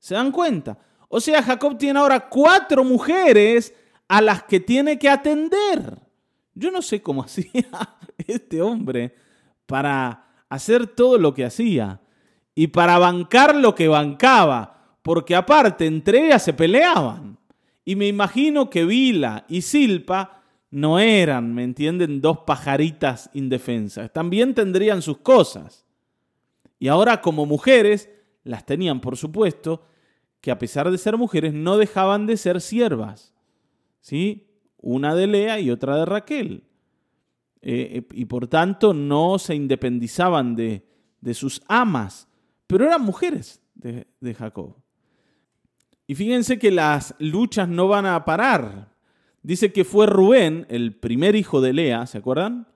¿Se 0.00 0.14
dan 0.14 0.32
cuenta? 0.32 0.78
O 1.08 1.20
sea, 1.20 1.42
Jacob 1.42 1.78
tiene 1.78 1.98
ahora 1.98 2.28
cuatro 2.28 2.84
mujeres 2.84 3.74
a 4.08 4.20
las 4.20 4.42
que 4.44 4.60
tiene 4.60 4.98
que 4.98 5.08
atender. 5.08 6.00
Yo 6.54 6.70
no 6.70 6.82
sé 6.82 7.02
cómo 7.02 7.22
hacía 7.24 7.68
este 8.26 8.62
hombre 8.62 9.14
para 9.66 10.26
hacer 10.48 10.86
todo 10.86 11.18
lo 11.18 11.34
que 11.34 11.44
hacía 11.44 12.00
y 12.54 12.68
para 12.68 12.98
bancar 12.98 13.54
lo 13.54 13.74
que 13.74 13.88
bancaba, 13.88 14.98
porque 15.02 15.34
aparte 15.34 15.86
entre 15.86 16.26
ellas 16.26 16.42
se 16.42 16.52
peleaban. 16.52 17.38
Y 17.84 17.94
me 17.94 18.08
imagino 18.08 18.70
que 18.70 18.84
Vila 18.84 19.44
y 19.48 19.62
Silpa 19.62 20.42
no 20.70 20.98
eran, 20.98 21.54
¿me 21.54 21.62
entienden?, 21.62 22.20
dos 22.20 22.38
pajaritas 22.38 23.30
indefensas. 23.32 24.12
También 24.12 24.54
tendrían 24.54 25.02
sus 25.02 25.18
cosas. 25.18 25.86
Y 26.78 26.88
ahora 26.88 27.20
como 27.20 27.46
mujeres, 27.46 28.10
las 28.42 28.66
tenían, 28.66 29.00
por 29.00 29.16
supuesto, 29.16 29.86
que 30.46 30.52
a 30.52 30.60
pesar 30.60 30.92
de 30.92 30.96
ser 30.96 31.16
mujeres, 31.16 31.52
no 31.52 31.76
dejaban 31.76 32.24
de 32.24 32.36
ser 32.36 32.60
siervas. 32.60 33.34
¿Sí? 34.00 34.46
Una 34.76 35.12
de 35.16 35.26
Lea 35.26 35.58
y 35.58 35.72
otra 35.72 35.96
de 35.96 36.04
Raquel. 36.04 36.62
Eh, 37.62 37.98
eh, 37.98 38.06
y 38.12 38.26
por 38.26 38.46
tanto 38.46 38.94
no 38.94 39.40
se 39.40 39.56
independizaban 39.56 40.54
de, 40.54 40.86
de 41.20 41.34
sus 41.34 41.62
amas, 41.66 42.28
pero 42.68 42.84
eran 42.84 43.02
mujeres 43.02 43.60
de, 43.74 44.06
de 44.20 44.34
Jacob. 44.34 44.76
Y 46.06 46.14
fíjense 46.14 46.60
que 46.60 46.70
las 46.70 47.16
luchas 47.18 47.68
no 47.68 47.88
van 47.88 48.06
a 48.06 48.24
parar. 48.24 48.94
Dice 49.42 49.72
que 49.72 49.82
fue 49.82 50.06
Rubén, 50.06 50.64
el 50.70 50.94
primer 50.94 51.34
hijo 51.34 51.60
de 51.60 51.72
Lea, 51.72 52.06
¿se 52.06 52.18
acuerdan? 52.18 52.68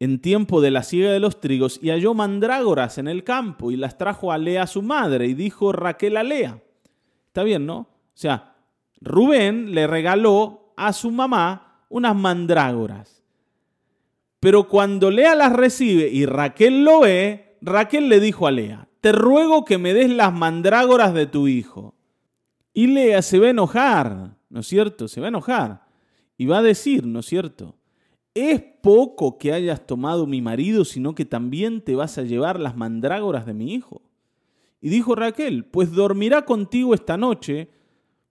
En 0.00 0.22
tiempo 0.22 0.62
de 0.62 0.70
la 0.70 0.82
siega 0.82 1.12
de 1.12 1.20
los 1.20 1.42
trigos 1.42 1.78
y 1.82 1.90
halló 1.90 2.14
mandrágoras 2.14 2.96
en 2.96 3.06
el 3.06 3.22
campo 3.22 3.70
y 3.70 3.76
las 3.76 3.98
trajo 3.98 4.32
a 4.32 4.38
Lea 4.38 4.66
su 4.66 4.80
madre 4.80 5.26
y 5.26 5.34
dijo 5.34 5.72
Raquel 5.72 6.16
a 6.16 6.22
Lea. 6.22 6.62
Está 7.38 7.44
bien, 7.44 7.66
¿no? 7.66 7.78
O 7.78 7.88
sea, 8.14 8.56
Rubén 9.00 9.72
le 9.72 9.86
regaló 9.86 10.72
a 10.76 10.92
su 10.92 11.12
mamá 11.12 11.84
unas 11.88 12.16
mandrágoras. 12.16 13.22
Pero 14.40 14.66
cuando 14.66 15.12
Lea 15.12 15.36
las 15.36 15.52
recibe 15.52 16.08
y 16.08 16.26
Raquel 16.26 16.82
lo 16.82 17.02
ve, 17.02 17.56
Raquel 17.62 18.08
le 18.08 18.18
dijo 18.18 18.48
a 18.48 18.50
Lea, 18.50 18.88
te 19.00 19.12
ruego 19.12 19.64
que 19.64 19.78
me 19.78 19.94
des 19.94 20.10
las 20.10 20.32
mandrágoras 20.32 21.14
de 21.14 21.26
tu 21.26 21.46
hijo. 21.46 21.94
Y 22.72 22.88
Lea 22.88 23.22
se 23.22 23.38
va 23.38 23.46
a 23.46 23.50
enojar, 23.50 24.34
¿no 24.50 24.58
es 24.58 24.66
cierto? 24.66 25.06
Se 25.06 25.20
va 25.20 25.28
a 25.28 25.28
enojar. 25.28 25.86
Y 26.36 26.46
va 26.46 26.58
a 26.58 26.62
decir, 26.62 27.06
¿no 27.06 27.20
es 27.20 27.26
cierto? 27.26 27.76
Es 28.34 28.60
poco 28.82 29.38
que 29.38 29.52
hayas 29.52 29.86
tomado 29.86 30.26
mi 30.26 30.42
marido, 30.42 30.84
sino 30.84 31.14
que 31.14 31.24
también 31.24 31.82
te 31.82 31.94
vas 31.94 32.18
a 32.18 32.22
llevar 32.22 32.58
las 32.58 32.76
mandrágoras 32.76 33.46
de 33.46 33.54
mi 33.54 33.74
hijo. 33.74 34.07
Y 34.80 34.90
dijo 34.90 35.14
Raquel, 35.14 35.64
pues 35.64 35.92
dormirá 35.92 36.44
contigo 36.44 36.94
esta 36.94 37.16
noche 37.16 37.70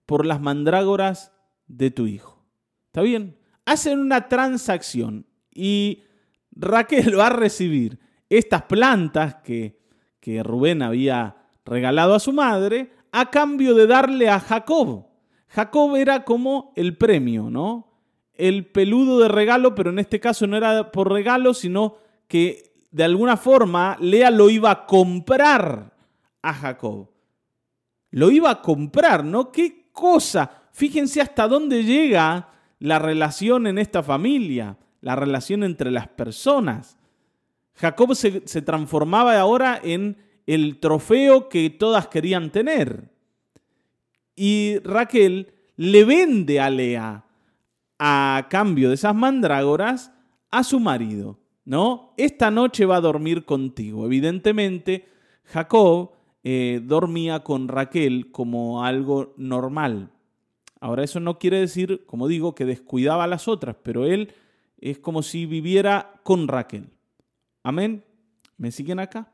por 0.06 0.24
las 0.24 0.40
mandrágoras 0.40 1.32
de 1.66 1.90
tu 1.90 2.06
hijo. 2.06 2.44
¿Está 2.86 3.02
bien? 3.02 3.36
Hacen 3.66 3.98
una 3.98 4.28
transacción 4.28 5.26
y 5.52 6.04
Raquel 6.52 7.18
va 7.18 7.26
a 7.26 7.30
recibir 7.30 7.98
estas 8.30 8.62
plantas 8.62 9.36
que, 9.36 9.78
que 10.20 10.42
Rubén 10.42 10.82
había 10.82 11.36
regalado 11.64 12.14
a 12.14 12.20
su 12.20 12.32
madre 12.32 12.92
a 13.12 13.30
cambio 13.30 13.74
de 13.74 13.86
darle 13.86 14.28
a 14.28 14.40
Jacob. 14.40 15.06
Jacob 15.48 15.96
era 15.96 16.24
como 16.24 16.72
el 16.76 16.96
premio, 16.96 17.50
¿no? 17.50 17.92
El 18.34 18.66
peludo 18.66 19.18
de 19.18 19.28
regalo, 19.28 19.74
pero 19.74 19.90
en 19.90 19.98
este 19.98 20.20
caso 20.20 20.46
no 20.46 20.56
era 20.56 20.92
por 20.92 21.10
regalo, 21.10 21.54
sino 21.54 21.96
que 22.28 22.86
de 22.90 23.04
alguna 23.04 23.36
forma 23.36 23.96
Lea 24.00 24.30
lo 24.30 24.48
iba 24.48 24.70
a 24.70 24.86
comprar 24.86 25.97
a 26.42 26.54
Jacob. 26.54 27.10
Lo 28.10 28.30
iba 28.30 28.50
a 28.50 28.62
comprar, 28.62 29.24
¿no? 29.24 29.52
¿Qué 29.52 29.90
cosa? 29.92 30.50
Fíjense 30.72 31.20
hasta 31.20 31.48
dónde 31.48 31.84
llega 31.84 32.50
la 32.78 32.98
relación 32.98 33.66
en 33.66 33.78
esta 33.78 34.02
familia, 34.02 34.78
la 35.00 35.16
relación 35.16 35.64
entre 35.64 35.90
las 35.90 36.08
personas. 36.08 36.98
Jacob 37.74 38.14
se, 38.14 38.46
se 38.46 38.62
transformaba 38.62 39.38
ahora 39.38 39.80
en 39.82 40.16
el 40.46 40.78
trofeo 40.78 41.48
que 41.48 41.70
todas 41.70 42.08
querían 42.08 42.50
tener. 42.50 43.10
Y 44.34 44.78
Raquel 44.84 45.52
le 45.76 46.04
vende 46.04 46.60
a 46.60 46.70
Lea 46.70 47.24
a 47.98 48.46
cambio 48.48 48.88
de 48.88 48.94
esas 48.94 49.14
mandrágoras 49.14 50.12
a 50.50 50.62
su 50.64 50.80
marido, 50.80 51.38
¿no? 51.64 52.14
Esta 52.16 52.50
noche 52.50 52.86
va 52.86 52.96
a 52.96 53.00
dormir 53.00 53.44
contigo. 53.44 54.06
Evidentemente, 54.06 55.08
Jacob 55.44 56.12
eh, 56.50 56.80
dormía 56.82 57.40
con 57.40 57.68
Raquel 57.68 58.32
como 58.32 58.82
algo 58.82 59.34
normal. 59.36 60.08
Ahora, 60.80 61.04
eso 61.04 61.20
no 61.20 61.38
quiere 61.38 61.60
decir, 61.60 62.06
como 62.06 62.26
digo, 62.26 62.54
que 62.54 62.64
descuidaba 62.64 63.24
a 63.24 63.26
las 63.26 63.48
otras, 63.48 63.76
pero 63.82 64.06
él 64.06 64.32
es 64.80 64.98
como 64.98 65.22
si 65.22 65.44
viviera 65.44 66.14
con 66.22 66.48
Raquel. 66.48 66.88
Amén. 67.62 68.02
¿Me 68.56 68.72
siguen 68.72 68.98
acá? 68.98 69.30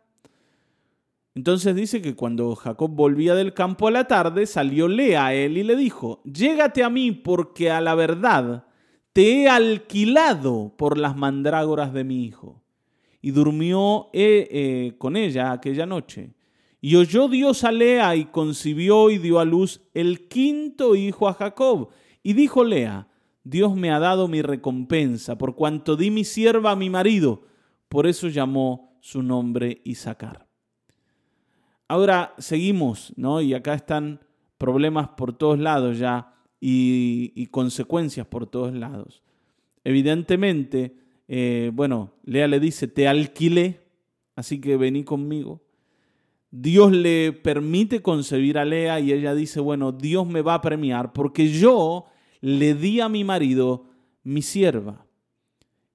Entonces 1.37 1.77
dice 1.77 2.03
que 2.03 2.17
cuando 2.17 2.57
Jacob 2.57 2.91
volvía 2.91 3.37
del 3.37 3.55
campo 3.55 3.87
a 3.87 3.93
la 3.93 4.09
tarde, 4.09 4.45
salió 4.45 4.89
Lea 4.89 5.27
a 5.27 5.35
él 5.35 5.57
y 5.57 5.63
le 5.63 5.77
dijo, 5.77 6.21
llégate 6.25 6.83
a 6.83 6.91
mí 6.91 7.13
porque 7.13 7.71
a 7.71 7.81
la 7.81 7.95
verdad 7.95 8.67
te 9.13 9.43
he 9.43 9.49
alquilado 9.49 10.75
por 10.77 10.99
las 10.99 11.15
mandrágoras 11.15 11.93
de 11.93 12.03
mi 12.03 12.25
hijo. 12.25 12.61
Y 13.23 13.31
durmió 13.31 14.09
eh, 14.13 14.49
eh, 14.51 14.95
con 14.99 15.15
ella 15.17 15.53
aquella 15.53 15.87
noche. 15.87 16.35
Y 16.87 16.97
oyó 16.97 17.29
Dios 17.29 17.65
a 17.65 17.73
Lea 17.73 18.15
y 18.15 18.27
concibió 18.27 19.09
y 19.09 19.17
dio 19.17 19.39
a 19.39 19.47
luz 19.47 19.81
el 19.95 20.29
quinto 20.29 20.95
hijo 20.95 21.29
a 21.29 21.33
Jacob. 21.33 21.89
Y 22.23 22.35
dijo 22.35 22.63
Lea, 22.63 23.09
Dios 23.43 23.75
me 23.75 23.91
ha 23.91 23.99
dado 23.99 24.29
mi 24.29 24.43
recompensa 24.43 25.39
por 25.39 25.55
cuanto 25.55 25.97
di 25.97 26.11
mi 26.11 26.25
sierva 26.25 26.73
a 26.73 26.77
mi 26.77 26.91
marido. 26.91 27.47
Por 27.89 28.07
eso 28.07 28.29
llamó 28.29 28.99
su 29.01 29.23
nombre 29.23 29.81
Isaacar. 29.85 30.47
Ahora 31.89 32.35
seguimos, 32.37 33.15
¿no? 33.17 33.41
Y 33.41 33.55
acá 33.55 33.73
están 33.73 34.21
problemas 34.59 35.09
por 35.09 35.33
todos 35.33 35.59
lados 35.59 35.99
ya 35.99 36.35
y, 36.61 37.47
consecuencias 37.47 38.27
por 38.27 38.47
todos 38.47 38.75
lados. 38.75 39.23
Evidentemente, 39.85 40.99
eh, 41.29 41.71
bueno, 41.73 42.13
Lea 42.25 42.47
le 42.47 42.61
dice, 42.61 42.89
te 42.89 43.09
alquilé, 43.09 43.81
así 44.37 44.61
que 44.61 44.77
vení 44.77 45.03
conmigo. 45.03 45.64
Dios 46.57 46.93
le 46.93 47.33
permite 47.33 48.01
concebir 48.01 48.59
a 48.59 48.65
Lea 48.65 49.01
y 49.01 49.13
ella 49.13 49.35
dice, 49.35 49.59
bueno, 49.59 49.91
Dios 49.91 50.25
me 50.25 50.41
va 50.41 50.55
a 50.55 50.61
premiar 50.61 51.13
porque 51.13 51.49
yo 51.49 52.05
le 52.41 52.75
di 52.75 53.01
a 53.01 53.09
mi 53.09 53.25
marido 53.25 53.87
mi 54.23 54.41
sierva. 54.41 55.05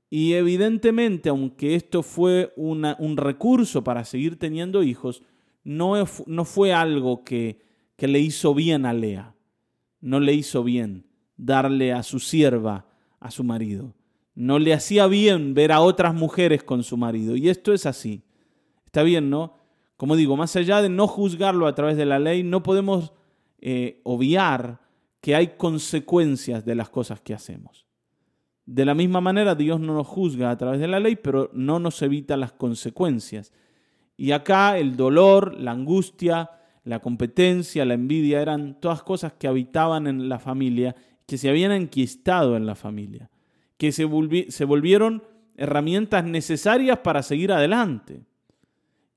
Y 0.10 0.34
evidentemente, 0.34 1.30
aunque 1.30 1.76
esto 1.76 2.04
fue 2.04 2.52
un 2.58 3.16
recurso 3.16 3.86
para 3.86 4.04
seguir 4.04 4.38
teniendo 4.38 4.84
hijos, 4.84 5.24
no, 5.64 5.94
no 6.26 6.44
fue 6.44 6.74
algo 6.74 7.24
que, 7.24 7.62
que 7.96 8.10
le 8.10 8.20
hizo 8.20 8.54
bien 8.54 8.86
a 8.86 8.92
Lea. 8.92 9.34
No 10.02 10.20
le 10.20 10.34
hizo 10.34 10.62
bien 10.62 11.06
darle 11.38 11.94
a 11.94 12.04
su 12.04 12.20
sierva 12.20 12.86
a 13.22 13.32
su 13.32 13.46
marido. 13.46 13.96
No 14.36 14.60
le 14.60 14.74
hacía 14.74 15.08
bien 15.08 15.54
ver 15.54 15.72
a 15.72 15.80
otras 15.80 16.14
mujeres 16.14 16.64
con 16.64 16.84
su 16.84 16.98
marido. 16.98 17.38
Y 17.38 17.48
esto 17.48 17.72
es 17.72 17.86
así. 17.86 18.24
Está 18.86 19.04
bien, 19.04 19.30
¿no? 19.30 19.59
Como 20.00 20.16
digo, 20.16 20.38
más 20.38 20.56
allá 20.56 20.82
de 20.82 20.88
no 20.88 21.08
juzgarlo 21.08 21.68
a 21.68 21.76
través 21.76 21.98
de 21.98 22.06
la 22.06 22.20
ley, 22.20 22.42
no 22.42 22.64
podemos 22.64 23.12
eh, 23.60 24.00
obviar 24.06 24.80
que 25.20 25.36
hay 25.36 25.58
consecuencias 25.58 26.64
de 26.64 26.74
las 26.74 26.90
cosas 26.90 27.20
que 27.20 27.34
hacemos. 27.34 27.86
De 28.66 28.86
la 28.86 28.96
misma 28.96 29.20
manera, 29.20 29.56
Dios 29.56 29.82
no 29.82 29.94
nos 29.94 30.08
juzga 30.08 30.52
a 30.52 30.58
través 30.58 30.80
de 30.80 30.88
la 30.88 31.02
ley, 31.02 31.18
pero 31.18 31.52
no 31.54 31.80
nos 31.80 32.02
evita 32.02 32.38
las 32.38 32.54
consecuencias. 32.54 33.52
Y 34.16 34.32
acá 34.32 34.78
el 34.78 34.96
dolor, 34.96 35.60
la 35.60 35.72
angustia, 35.72 36.50
la 36.86 37.00
competencia, 37.00 37.84
la 37.84 37.96
envidia 37.96 38.42
eran 38.42 38.80
todas 38.80 39.04
cosas 39.04 39.34
que 39.34 39.50
habitaban 39.50 40.08
en 40.08 40.30
la 40.30 40.40
familia, 40.40 40.96
que 41.26 41.38
se 41.38 41.50
habían 41.50 41.74
enquistado 41.74 42.56
en 42.56 42.66
la 42.66 42.76
familia, 42.76 43.30
que 43.78 43.92
se, 43.92 44.08
se 44.48 44.64
volvieron 44.64 45.24
herramientas 45.58 46.24
necesarias 46.24 47.00
para 47.00 47.22
seguir 47.22 47.52
adelante. 47.52 48.29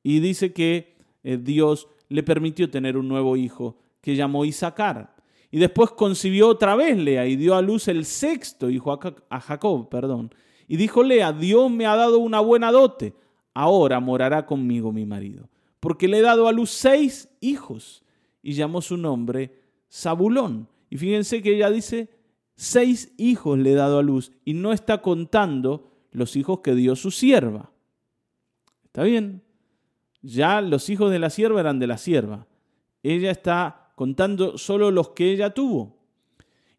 Y 0.02 0.20
dice 0.20 0.52
que 0.52 0.96
eh, 1.22 1.38
Dios 1.40 1.88
le 2.08 2.22
permitió 2.22 2.70
tener 2.70 2.96
un 2.96 3.08
nuevo 3.08 3.36
hijo 3.36 3.76
que 4.00 4.16
llamó 4.16 4.44
Isaacar. 4.44 5.14
Y 5.50 5.58
después 5.58 5.90
concibió 5.90 6.48
otra 6.48 6.74
vez 6.74 6.96
Lea 6.96 7.26
y 7.26 7.36
dio 7.36 7.54
a 7.54 7.62
luz 7.62 7.88
el 7.88 8.04
sexto 8.04 8.70
hijo 8.70 8.98
a 9.28 9.40
Jacob, 9.40 9.88
perdón. 9.88 10.34
Y 10.66 10.76
dijo 10.76 11.02
Lea, 11.02 11.32
Dios 11.32 11.70
me 11.70 11.86
ha 11.86 11.94
dado 11.94 12.18
una 12.18 12.40
buena 12.40 12.72
dote, 12.72 13.14
ahora 13.52 14.00
morará 14.00 14.46
conmigo 14.46 14.92
mi 14.92 15.04
marido. 15.04 15.48
Porque 15.78 16.08
le 16.08 16.18
he 16.18 16.22
dado 16.22 16.48
a 16.48 16.52
luz 16.52 16.70
seis 16.70 17.28
hijos. 17.40 18.02
Y 18.42 18.54
llamó 18.54 18.80
su 18.80 18.96
nombre 18.96 19.52
Zabulón. 19.90 20.68
Y 20.88 20.96
fíjense 20.96 21.42
que 21.42 21.54
ella 21.54 21.70
dice, 21.70 22.08
seis 22.56 23.12
hijos 23.18 23.58
le 23.58 23.72
he 23.72 23.74
dado 23.74 23.98
a 23.98 24.02
luz. 24.02 24.32
Y 24.44 24.54
no 24.54 24.72
está 24.72 25.02
contando 25.02 25.90
los 26.12 26.36
hijos 26.36 26.60
que 26.60 26.74
dio 26.74 26.96
su 26.96 27.10
sierva. 27.10 27.72
¿Está 28.84 29.02
bien? 29.02 29.42
Ya 30.22 30.60
los 30.60 30.88
hijos 30.88 31.10
de 31.10 31.18
la 31.18 31.30
sierva 31.30 31.60
eran 31.60 31.78
de 31.78 31.86
la 31.86 31.98
sierva. 31.98 32.46
Ella 33.02 33.30
está 33.30 33.92
contando 33.96 34.56
solo 34.56 34.90
los 34.90 35.10
que 35.10 35.30
ella 35.30 35.50
tuvo. 35.50 35.96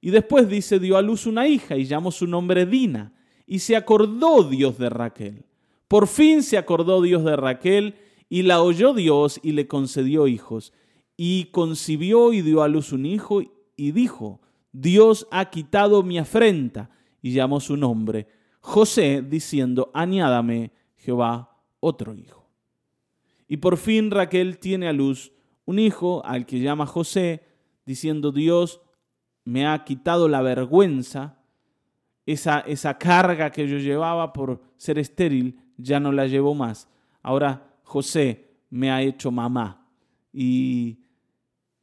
Y 0.01 0.09
después 0.09 0.49
dice, 0.49 0.79
dio 0.79 0.97
a 0.97 1.01
luz 1.01 1.25
una 1.25 1.47
hija 1.47 1.77
y 1.77 1.85
llamó 1.85 2.11
su 2.11 2.27
nombre 2.27 2.65
Dina. 2.65 3.13
Y 3.45 3.59
se 3.59 3.75
acordó 3.75 4.43
Dios 4.43 4.77
de 4.77 4.89
Raquel. 4.89 5.45
Por 5.87 6.07
fin 6.07 6.43
se 6.43 6.57
acordó 6.57 7.01
Dios 7.01 7.23
de 7.23 7.35
Raquel 7.35 7.95
y 8.29 8.41
la 8.43 8.61
oyó 8.61 8.93
Dios 8.93 9.39
y 9.43 9.51
le 9.51 9.67
concedió 9.67 10.27
hijos. 10.27 10.73
Y 11.15 11.45
concibió 11.45 12.33
y 12.33 12.41
dio 12.41 12.63
a 12.63 12.67
luz 12.67 12.91
un 12.91 13.05
hijo 13.05 13.41
y 13.75 13.91
dijo, 13.91 14.41
Dios 14.71 15.27
ha 15.31 15.49
quitado 15.49 16.03
mi 16.03 16.17
afrenta. 16.17 16.89
Y 17.21 17.31
llamó 17.31 17.59
su 17.59 17.77
nombre 17.77 18.27
José, 18.65 19.21
diciendo, 19.21 19.91
añádame 19.93 20.71
Jehová 20.95 21.57
otro 21.81 22.15
hijo. 22.15 22.42
Y 23.53 23.57
por 23.57 23.77
fin 23.77 24.09
Raquel 24.09 24.57
tiene 24.57 24.87
a 24.87 24.93
luz 24.93 25.31
un 25.65 25.77
hijo 25.77 26.25
al 26.25 26.47
que 26.47 26.59
llama 26.59 26.87
José, 26.87 27.43
diciendo, 27.85 28.31
Dios 28.31 28.81
me 29.45 29.67
ha 29.67 29.83
quitado 29.83 30.27
la 30.27 30.41
vergüenza, 30.41 31.37
esa, 32.25 32.61
esa 32.61 32.97
carga 32.97 33.51
que 33.51 33.67
yo 33.67 33.77
llevaba 33.77 34.33
por 34.33 34.63
ser 34.77 34.97
estéril, 34.97 35.59
ya 35.77 35.99
no 35.99 36.11
la 36.11 36.25
llevo 36.25 36.55
más. 36.55 36.89
Ahora 37.21 37.77
José 37.83 38.57
me 38.71 38.89
ha 38.89 39.03
hecho 39.03 39.29
mamá. 39.29 39.87
Y, 40.33 41.01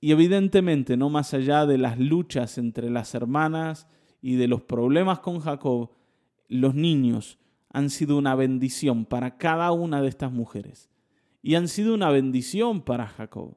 y 0.01 0.11
evidentemente, 0.11 0.97
no 0.97 1.09
más 1.09 1.35
allá 1.35 1.67
de 1.67 1.79
las 1.79 2.01
luchas 2.01 2.59
entre 2.59 2.91
las 2.91 3.15
hermanas 3.15 3.87
y 4.21 4.35
de 4.35 4.49
los 4.49 4.63
problemas 4.63 5.21
con 5.21 5.39
Jacob, 5.39 5.93
los 6.49 6.75
niños 6.75 7.39
han 7.69 7.91
sido 7.91 8.19
una 8.19 8.35
bendición 8.35 9.05
para 9.05 9.39
cada 9.39 9.71
una 9.71 10.03
de 10.03 10.09
estas 10.09 10.33
mujeres 10.33 10.90
y 11.43 11.55
han 11.55 11.69
sido 11.69 11.95
una 11.95 12.11
bendición 12.11 12.83
para 12.83 13.07
Jacob. 13.07 13.57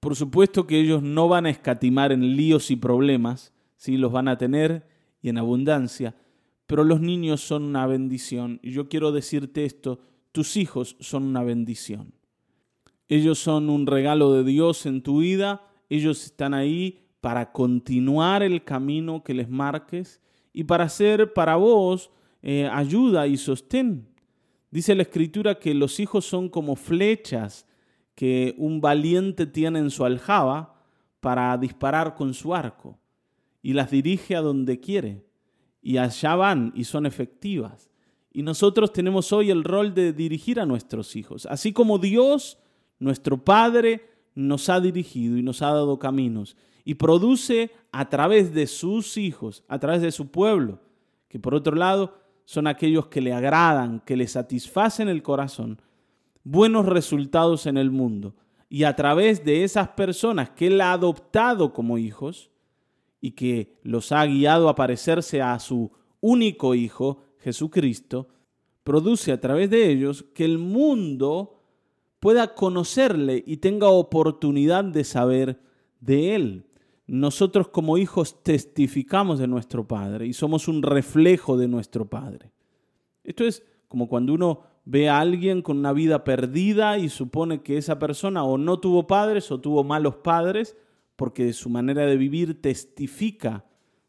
Por 0.00 0.16
supuesto 0.16 0.66
que 0.66 0.80
ellos 0.80 1.02
no 1.02 1.28
van 1.28 1.46
a 1.46 1.50
escatimar 1.50 2.12
en 2.12 2.36
líos 2.36 2.70
y 2.70 2.76
problemas, 2.76 3.54
sí 3.76 3.96
los 3.96 4.12
van 4.12 4.28
a 4.28 4.36
tener 4.36 4.86
y 5.22 5.30
en 5.30 5.38
abundancia, 5.38 6.14
pero 6.66 6.84
los 6.84 7.00
niños 7.00 7.40
son 7.40 7.64
una 7.64 7.86
bendición. 7.86 8.60
Y 8.62 8.72
yo 8.72 8.88
quiero 8.88 9.12
decirte 9.12 9.64
esto, 9.64 10.00
tus 10.32 10.56
hijos 10.56 10.96
son 11.00 11.24
una 11.24 11.42
bendición. 11.42 12.14
Ellos 13.08 13.38
son 13.38 13.70
un 13.70 13.86
regalo 13.86 14.32
de 14.32 14.44
Dios 14.44 14.86
en 14.86 15.02
tu 15.02 15.18
vida, 15.20 15.62
ellos 15.88 16.24
están 16.24 16.54
ahí 16.54 17.00
para 17.20 17.52
continuar 17.52 18.42
el 18.42 18.64
camino 18.64 19.22
que 19.22 19.34
les 19.34 19.48
marques 19.48 20.20
y 20.52 20.64
para 20.64 20.88
ser 20.88 21.32
para 21.32 21.56
vos 21.56 22.10
eh, 22.42 22.68
ayuda 22.70 23.26
y 23.26 23.36
sostén. 23.36 24.13
Dice 24.74 24.96
la 24.96 25.02
escritura 25.02 25.60
que 25.60 25.72
los 25.72 26.00
hijos 26.00 26.24
son 26.24 26.48
como 26.48 26.74
flechas 26.74 27.64
que 28.16 28.56
un 28.58 28.80
valiente 28.80 29.46
tiene 29.46 29.78
en 29.78 29.88
su 29.88 30.04
aljaba 30.04 30.82
para 31.20 31.56
disparar 31.58 32.16
con 32.16 32.34
su 32.34 32.56
arco 32.56 32.98
y 33.62 33.74
las 33.74 33.92
dirige 33.92 34.34
a 34.34 34.40
donde 34.40 34.80
quiere 34.80 35.24
y 35.80 35.98
allá 35.98 36.34
van 36.34 36.72
y 36.74 36.82
son 36.82 37.06
efectivas. 37.06 37.88
Y 38.32 38.42
nosotros 38.42 38.92
tenemos 38.92 39.32
hoy 39.32 39.52
el 39.52 39.62
rol 39.62 39.94
de 39.94 40.12
dirigir 40.12 40.58
a 40.58 40.66
nuestros 40.66 41.14
hijos, 41.14 41.46
así 41.46 41.72
como 41.72 42.00
Dios, 42.00 42.58
nuestro 42.98 43.44
Padre, 43.44 44.10
nos 44.34 44.68
ha 44.68 44.80
dirigido 44.80 45.38
y 45.38 45.42
nos 45.44 45.62
ha 45.62 45.68
dado 45.68 46.00
caminos 46.00 46.56
y 46.84 46.94
produce 46.94 47.70
a 47.92 48.08
través 48.08 48.52
de 48.52 48.66
sus 48.66 49.18
hijos, 49.18 49.62
a 49.68 49.78
través 49.78 50.02
de 50.02 50.10
su 50.10 50.32
pueblo, 50.32 50.80
que 51.28 51.38
por 51.38 51.54
otro 51.54 51.76
lado 51.76 52.23
son 52.44 52.66
aquellos 52.66 53.06
que 53.06 53.20
le 53.20 53.32
agradan, 53.32 54.00
que 54.00 54.16
le 54.16 54.26
satisfacen 54.26 55.08
el 55.08 55.22
corazón, 55.22 55.80
buenos 56.42 56.86
resultados 56.86 57.66
en 57.66 57.76
el 57.76 57.90
mundo. 57.90 58.34
Y 58.68 58.84
a 58.84 58.96
través 58.96 59.44
de 59.44 59.64
esas 59.64 59.88
personas 59.88 60.50
que 60.50 60.66
Él 60.66 60.80
ha 60.80 60.92
adoptado 60.92 61.72
como 61.72 61.98
hijos 61.98 62.50
y 63.20 63.32
que 63.32 63.78
los 63.82 64.12
ha 64.12 64.24
guiado 64.26 64.68
a 64.68 64.74
parecerse 64.74 65.40
a 65.40 65.58
su 65.58 65.90
único 66.20 66.74
Hijo, 66.74 67.22
Jesucristo, 67.38 68.28
produce 68.82 69.32
a 69.32 69.40
través 69.40 69.70
de 69.70 69.90
ellos 69.90 70.24
que 70.34 70.44
el 70.44 70.58
mundo 70.58 71.62
pueda 72.20 72.54
conocerle 72.54 73.42
y 73.46 73.58
tenga 73.58 73.88
oportunidad 73.88 74.84
de 74.84 75.04
saber 75.04 75.60
de 76.00 76.34
Él 76.34 76.66
nosotros 77.06 77.68
como 77.68 77.98
hijos 77.98 78.42
testificamos 78.42 79.38
de 79.38 79.46
nuestro 79.46 79.86
Padre 79.86 80.26
y 80.26 80.32
somos 80.32 80.68
un 80.68 80.82
reflejo 80.82 81.56
de 81.56 81.68
nuestro 81.68 82.06
Padre. 82.06 82.52
Esto 83.24 83.44
es 83.44 83.64
como 83.88 84.08
cuando 84.08 84.32
uno 84.32 84.62
ve 84.84 85.08
a 85.08 85.20
alguien 85.20 85.62
con 85.62 85.78
una 85.78 85.92
vida 85.92 86.24
perdida 86.24 86.98
y 86.98 87.08
supone 87.08 87.62
que 87.62 87.78
esa 87.78 87.98
persona 87.98 88.44
o 88.44 88.58
no 88.58 88.80
tuvo 88.80 89.06
padres 89.06 89.50
o 89.50 89.60
tuvo 89.60 89.84
malos 89.84 90.16
padres 90.16 90.76
porque 91.16 91.52
su 91.52 91.70
manera 91.70 92.06
de 92.06 92.16
vivir 92.16 92.60
testifica 92.60 93.64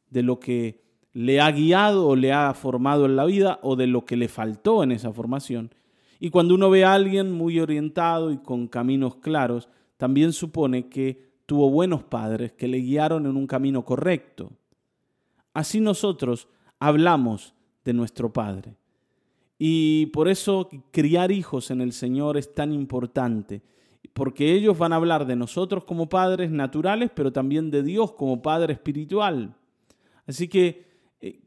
de 0.09 0.23
lo 0.23 0.39
que 0.39 0.83
le 1.13 1.39
ha 1.39 1.51
guiado 1.51 2.07
o 2.07 2.15
le 2.15 2.33
ha 2.33 2.53
formado 2.53 3.05
en 3.05 3.15
la 3.15 3.25
vida 3.25 3.59
o 3.61 3.75
de 3.75 3.87
lo 3.87 4.05
que 4.05 4.17
le 4.17 4.27
faltó 4.27 4.83
en 4.83 4.91
esa 4.91 5.13
formación. 5.13 5.73
Y 6.19 6.29
cuando 6.29 6.55
uno 6.55 6.69
ve 6.69 6.83
a 6.83 6.93
alguien 6.93 7.31
muy 7.31 7.59
orientado 7.59 8.31
y 8.31 8.37
con 8.37 8.67
caminos 8.67 9.15
claros, 9.17 9.69
también 9.97 10.33
supone 10.33 10.89
que 10.89 11.24
tuvo 11.45 11.69
buenos 11.69 12.03
padres 12.03 12.53
que 12.53 12.67
le 12.67 12.77
guiaron 12.77 13.25
en 13.25 13.35
un 13.35 13.47
camino 13.47 13.85
correcto. 13.85 14.51
Así 15.53 15.79
nosotros 15.79 16.47
hablamos 16.79 17.53
de 17.83 17.93
nuestro 17.93 18.33
Padre. 18.33 18.75
Y 19.57 20.07
por 20.07 20.27
eso 20.27 20.69
criar 20.91 21.31
hijos 21.31 21.71
en 21.71 21.81
el 21.81 21.93
Señor 21.93 22.37
es 22.37 22.53
tan 22.53 22.73
importante, 22.73 23.61
porque 24.13 24.53
ellos 24.53 24.77
van 24.77 24.91
a 24.91 24.97
hablar 24.97 25.25
de 25.25 25.35
nosotros 25.35 25.85
como 25.85 26.09
padres 26.09 26.51
naturales, 26.51 27.11
pero 27.15 27.31
también 27.31 27.71
de 27.71 27.83
Dios 27.83 28.11
como 28.13 28.41
Padre 28.41 28.73
espiritual. 28.73 29.55
Así 30.27 30.47
que 30.47 30.85
eh, 31.21 31.41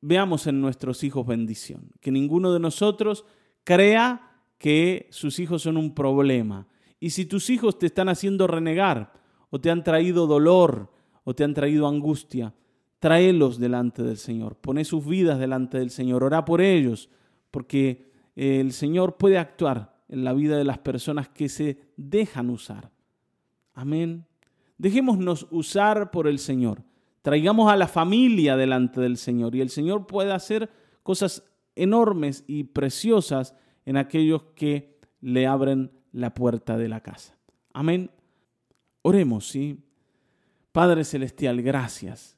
veamos 0.00 0.46
en 0.46 0.60
nuestros 0.60 1.04
hijos 1.04 1.26
bendición, 1.26 1.90
que 2.00 2.10
ninguno 2.10 2.52
de 2.52 2.60
nosotros 2.60 3.24
crea 3.62 4.42
que 4.58 5.06
sus 5.10 5.38
hijos 5.38 5.62
son 5.62 5.76
un 5.76 5.94
problema. 5.94 6.66
Y 6.98 7.10
si 7.10 7.26
tus 7.26 7.50
hijos 7.50 7.78
te 7.78 7.86
están 7.86 8.08
haciendo 8.08 8.46
renegar, 8.46 9.12
o 9.50 9.60
te 9.60 9.70
han 9.70 9.84
traído 9.84 10.26
dolor 10.26 10.90
o 11.24 11.34
te 11.34 11.44
han 11.44 11.54
traído 11.54 11.88
angustia, 11.88 12.54
tráelos 12.98 13.58
delante 13.58 14.02
del 14.02 14.16
Señor, 14.16 14.56
pone 14.56 14.84
sus 14.84 15.06
vidas 15.06 15.38
delante 15.38 15.78
del 15.78 15.90
Señor, 15.90 16.24
ora 16.24 16.44
por 16.44 16.60
ellos, 16.60 17.08
porque 17.50 18.10
el 18.34 18.72
Señor 18.72 19.16
puede 19.16 19.38
actuar 19.38 19.96
en 20.08 20.24
la 20.24 20.32
vida 20.32 20.56
de 20.56 20.64
las 20.64 20.78
personas 20.78 21.28
que 21.28 21.48
se 21.48 21.78
dejan 21.96 22.50
usar. 22.50 22.90
Amén. 23.74 24.24
Dejémonos 24.78 25.46
usar 25.50 26.10
por 26.10 26.26
el 26.26 26.38
Señor. 26.38 26.82
Traigamos 27.22 27.72
a 27.72 27.76
la 27.76 27.88
familia 27.88 28.56
delante 28.56 29.00
del 29.00 29.16
Señor 29.16 29.54
y 29.56 29.60
el 29.60 29.70
Señor 29.70 30.06
puede 30.06 30.32
hacer 30.32 30.70
cosas 31.02 31.42
enormes 31.74 32.44
y 32.46 32.64
preciosas 32.64 33.54
en 33.84 33.96
aquellos 33.96 34.42
que 34.54 34.98
le 35.20 35.46
abren 35.46 35.90
la 36.12 36.34
puerta 36.34 36.76
de 36.76 36.88
la 36.88 37.00
casa. 37.00 37.36
Amén. 37.72 38.10
Oremos, 39.06 39.46
¿sí? 39.46 39.84
Padre 40.72 41.04
Celestial, 41.04 41.62
gracias. 41.62 42.36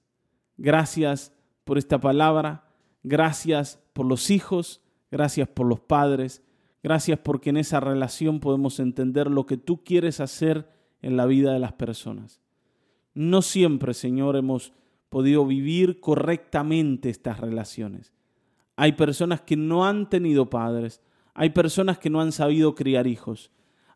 Gracias 0.59 1.33
por 1.65 1.79
esta 1.79 1.99
palabra. 1.99 2.69
Gracias 3.03 3.83
por 3.95 4.05
los 4.05 4.29
hijos. 4.29 4.83
Gracias 5.11 5.49
por 5.49 5.65
los 5.65 5.81
padres. 5.81 6.43
Gracias 6.83 7.21
porque 7.21 7.49
en 7.49 7.57
esa 7.57 7.81
relación 7.81 8.39
podemos 8.39 8.81
entender 8.81 9.31
lo 9.31 9.47
que 9.47 9.57
tú 9.57 9.83
quieres 9.83 10.21
hacer 10.21 10.69
en 11.01 11.17
la 11.17 11.25
vida 11.25 11.55
de 11.55 11.59
las 11.59 11.73
personas. 11.73 12.43
No 13.15 13.41
siempre, 13.41 13.95
Señor, 13.95 14.37
hemos 14.37 14.75
podido 15.09 15.47
vivir 15.47 16.01
correctamente 16.01 17.09
estas 17.09 17.41
relaciones. 17.41 18.13
Hay 18.77 18.93
personas 18.93 19.41
que 19.41 19.57
no 19.57 19.87
han 19.87 20.11
tenido 20.11 20.51
padres, 20.51 21.01
hay 21.33 21.49
personas 21.49 21.99
que 21.99 22.11
no 22.11 22.21
han 22.21 22.31
sabido 22.31 22.75
criar 22.75 23.07
hijos, 23.07 23.53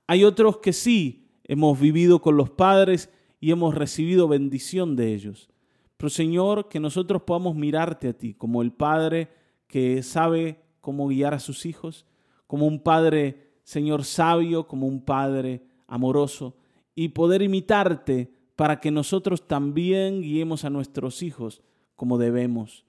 hay 0.06 0.24
otros 0.24 0.56
que 0.56 0.72
sí 0.72 1.21
hemos 1.44 1.78
vivido 1.78 2.20
con 2.20 2.36
los 2.36 2.50
padres 2.50 3.10
y 3.40 3.50
hemos 3.50 3.74
recibido 3.74 4.28
bendición 4.28 4.96
de 4.96 5.14
ellos. 5.14 5.50
Pero 5.96 6.10
Señor, 6.10 6.68
que 6.68 6.80
nosotros 6.80 7.22
podamos 7.22 7.54
mirarte 7.54 8.08
a 8.08 8.12
ti 8.12 8.34
como 8.34 8.62
el 8.62 8.72
Padre 8.72 9.28
que 9.68 10.02
sabe 10.02 10.60
cómo 10.80 11.06
guiar 11.08 11.32
a 11.32 11.38
sus 11.38 11.64
hijos, 11.64 12.06
como 12.46 12.66
un 12.66 12.82
Padre, 12.82 13.52
Señor, 13.62 14.04
sabio, 14.04 14.66
como 14.66 14.86
un 14.86 15.04
Padre 15.04 15.62
amoroso, 15.86 16.56
y 16.94 17.10
poder 17.10 17.40
imitarte 17.40 18.32
para 18.56 18.80
que 18.80 18.90
nosotros 18.90 19.46
también 19.46 20.22
guiemos 20.22 20.64
a 20.64 20.70
nuestros 20.70 21.22
hijos 21.22 21.62
como 21.94 22.18
debemos, 22.18 22.84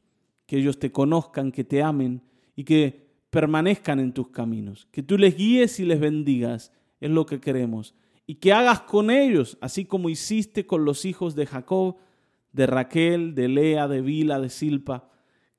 que 0.46 0.58
ellos 0.58 0.80
te 0.80 0.92
conozcan, 0.92 1.52
que 1.52 1.64
te 1.64 1.84
amen 1.84 2.24
y 2.56 2.64
que 2.64 3.08
permanezcan 3.30 4.00
en 4.00 4.12
tus 4.12 4.30
caminos, 4.30 4.88
que 4.92 5.04
tú 5.04 5.18
les 5.18 5.38
guíes 5.38 5.80
y 5.80 5.86
les 5.86 6.00
bendigas, 6.00 6.72
es 7.00 7.12
lo 7.12 7.26
que 7.26 7.40
queremos, 7.40 7.96
y 8.26 8.36
que 8.36 8.54
hagas 8.54 8.82
con 8.82 9.12
ellos, 9.12 9.58
así 9.62 9.86
como 9.86 10.10
hiciste 10.10 10.66
con 10.66 10.86
los 10.86 11.06
hijos 11.06 11.36
de 11.36 11.46
Jacob, 11.46 11.98
de 12.52 12.68
Raquel, 12.68 13.36
de 13.36 13.48
Lea, 13.48 13.88
de 13.88 14.02
Vila, 14.02 14.40
de 14.40 14.50
Silpa, 14.50 15.10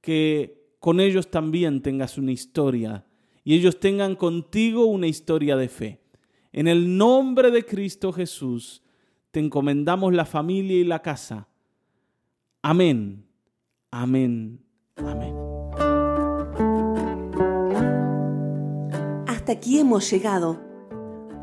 que 0.00 0.74
con 0.80 1.00
ellos 1.00 1.30
también 1.30 1.82
tengas 1.82 2.18
una 2.18 2.32
historia 2.32 3.04
y 3.42 3.54
ellos 3.54 3.78
tengan 3.78 4.16
contigo 4.16 4.86
una 4.86 5.06
historia 5.06 5.56
de 5.56 5.68
fe. 5.68 6.00
En 6.52 6.68
el 6.68 6.96
nombre 6.96 7.50
de 7.50 7.64
Cristo 7.64 8.12
Jesús, 8.12 8.82
te 9.30 9.40
encomendamos 9.40 10.14
la 10.14 10.24
familia 10.24 10.76
y 10.76 10.84
la 10.84 11.02
casa. 11.02 11.48
Amén, 12.62 13.26
amén, 13.90 14.64
amén. 14.96 15.34
Hasta 19.26 19.52
aquí 19.52 19.78
hemos 19.78 20.10
llegado. 20.10 20.63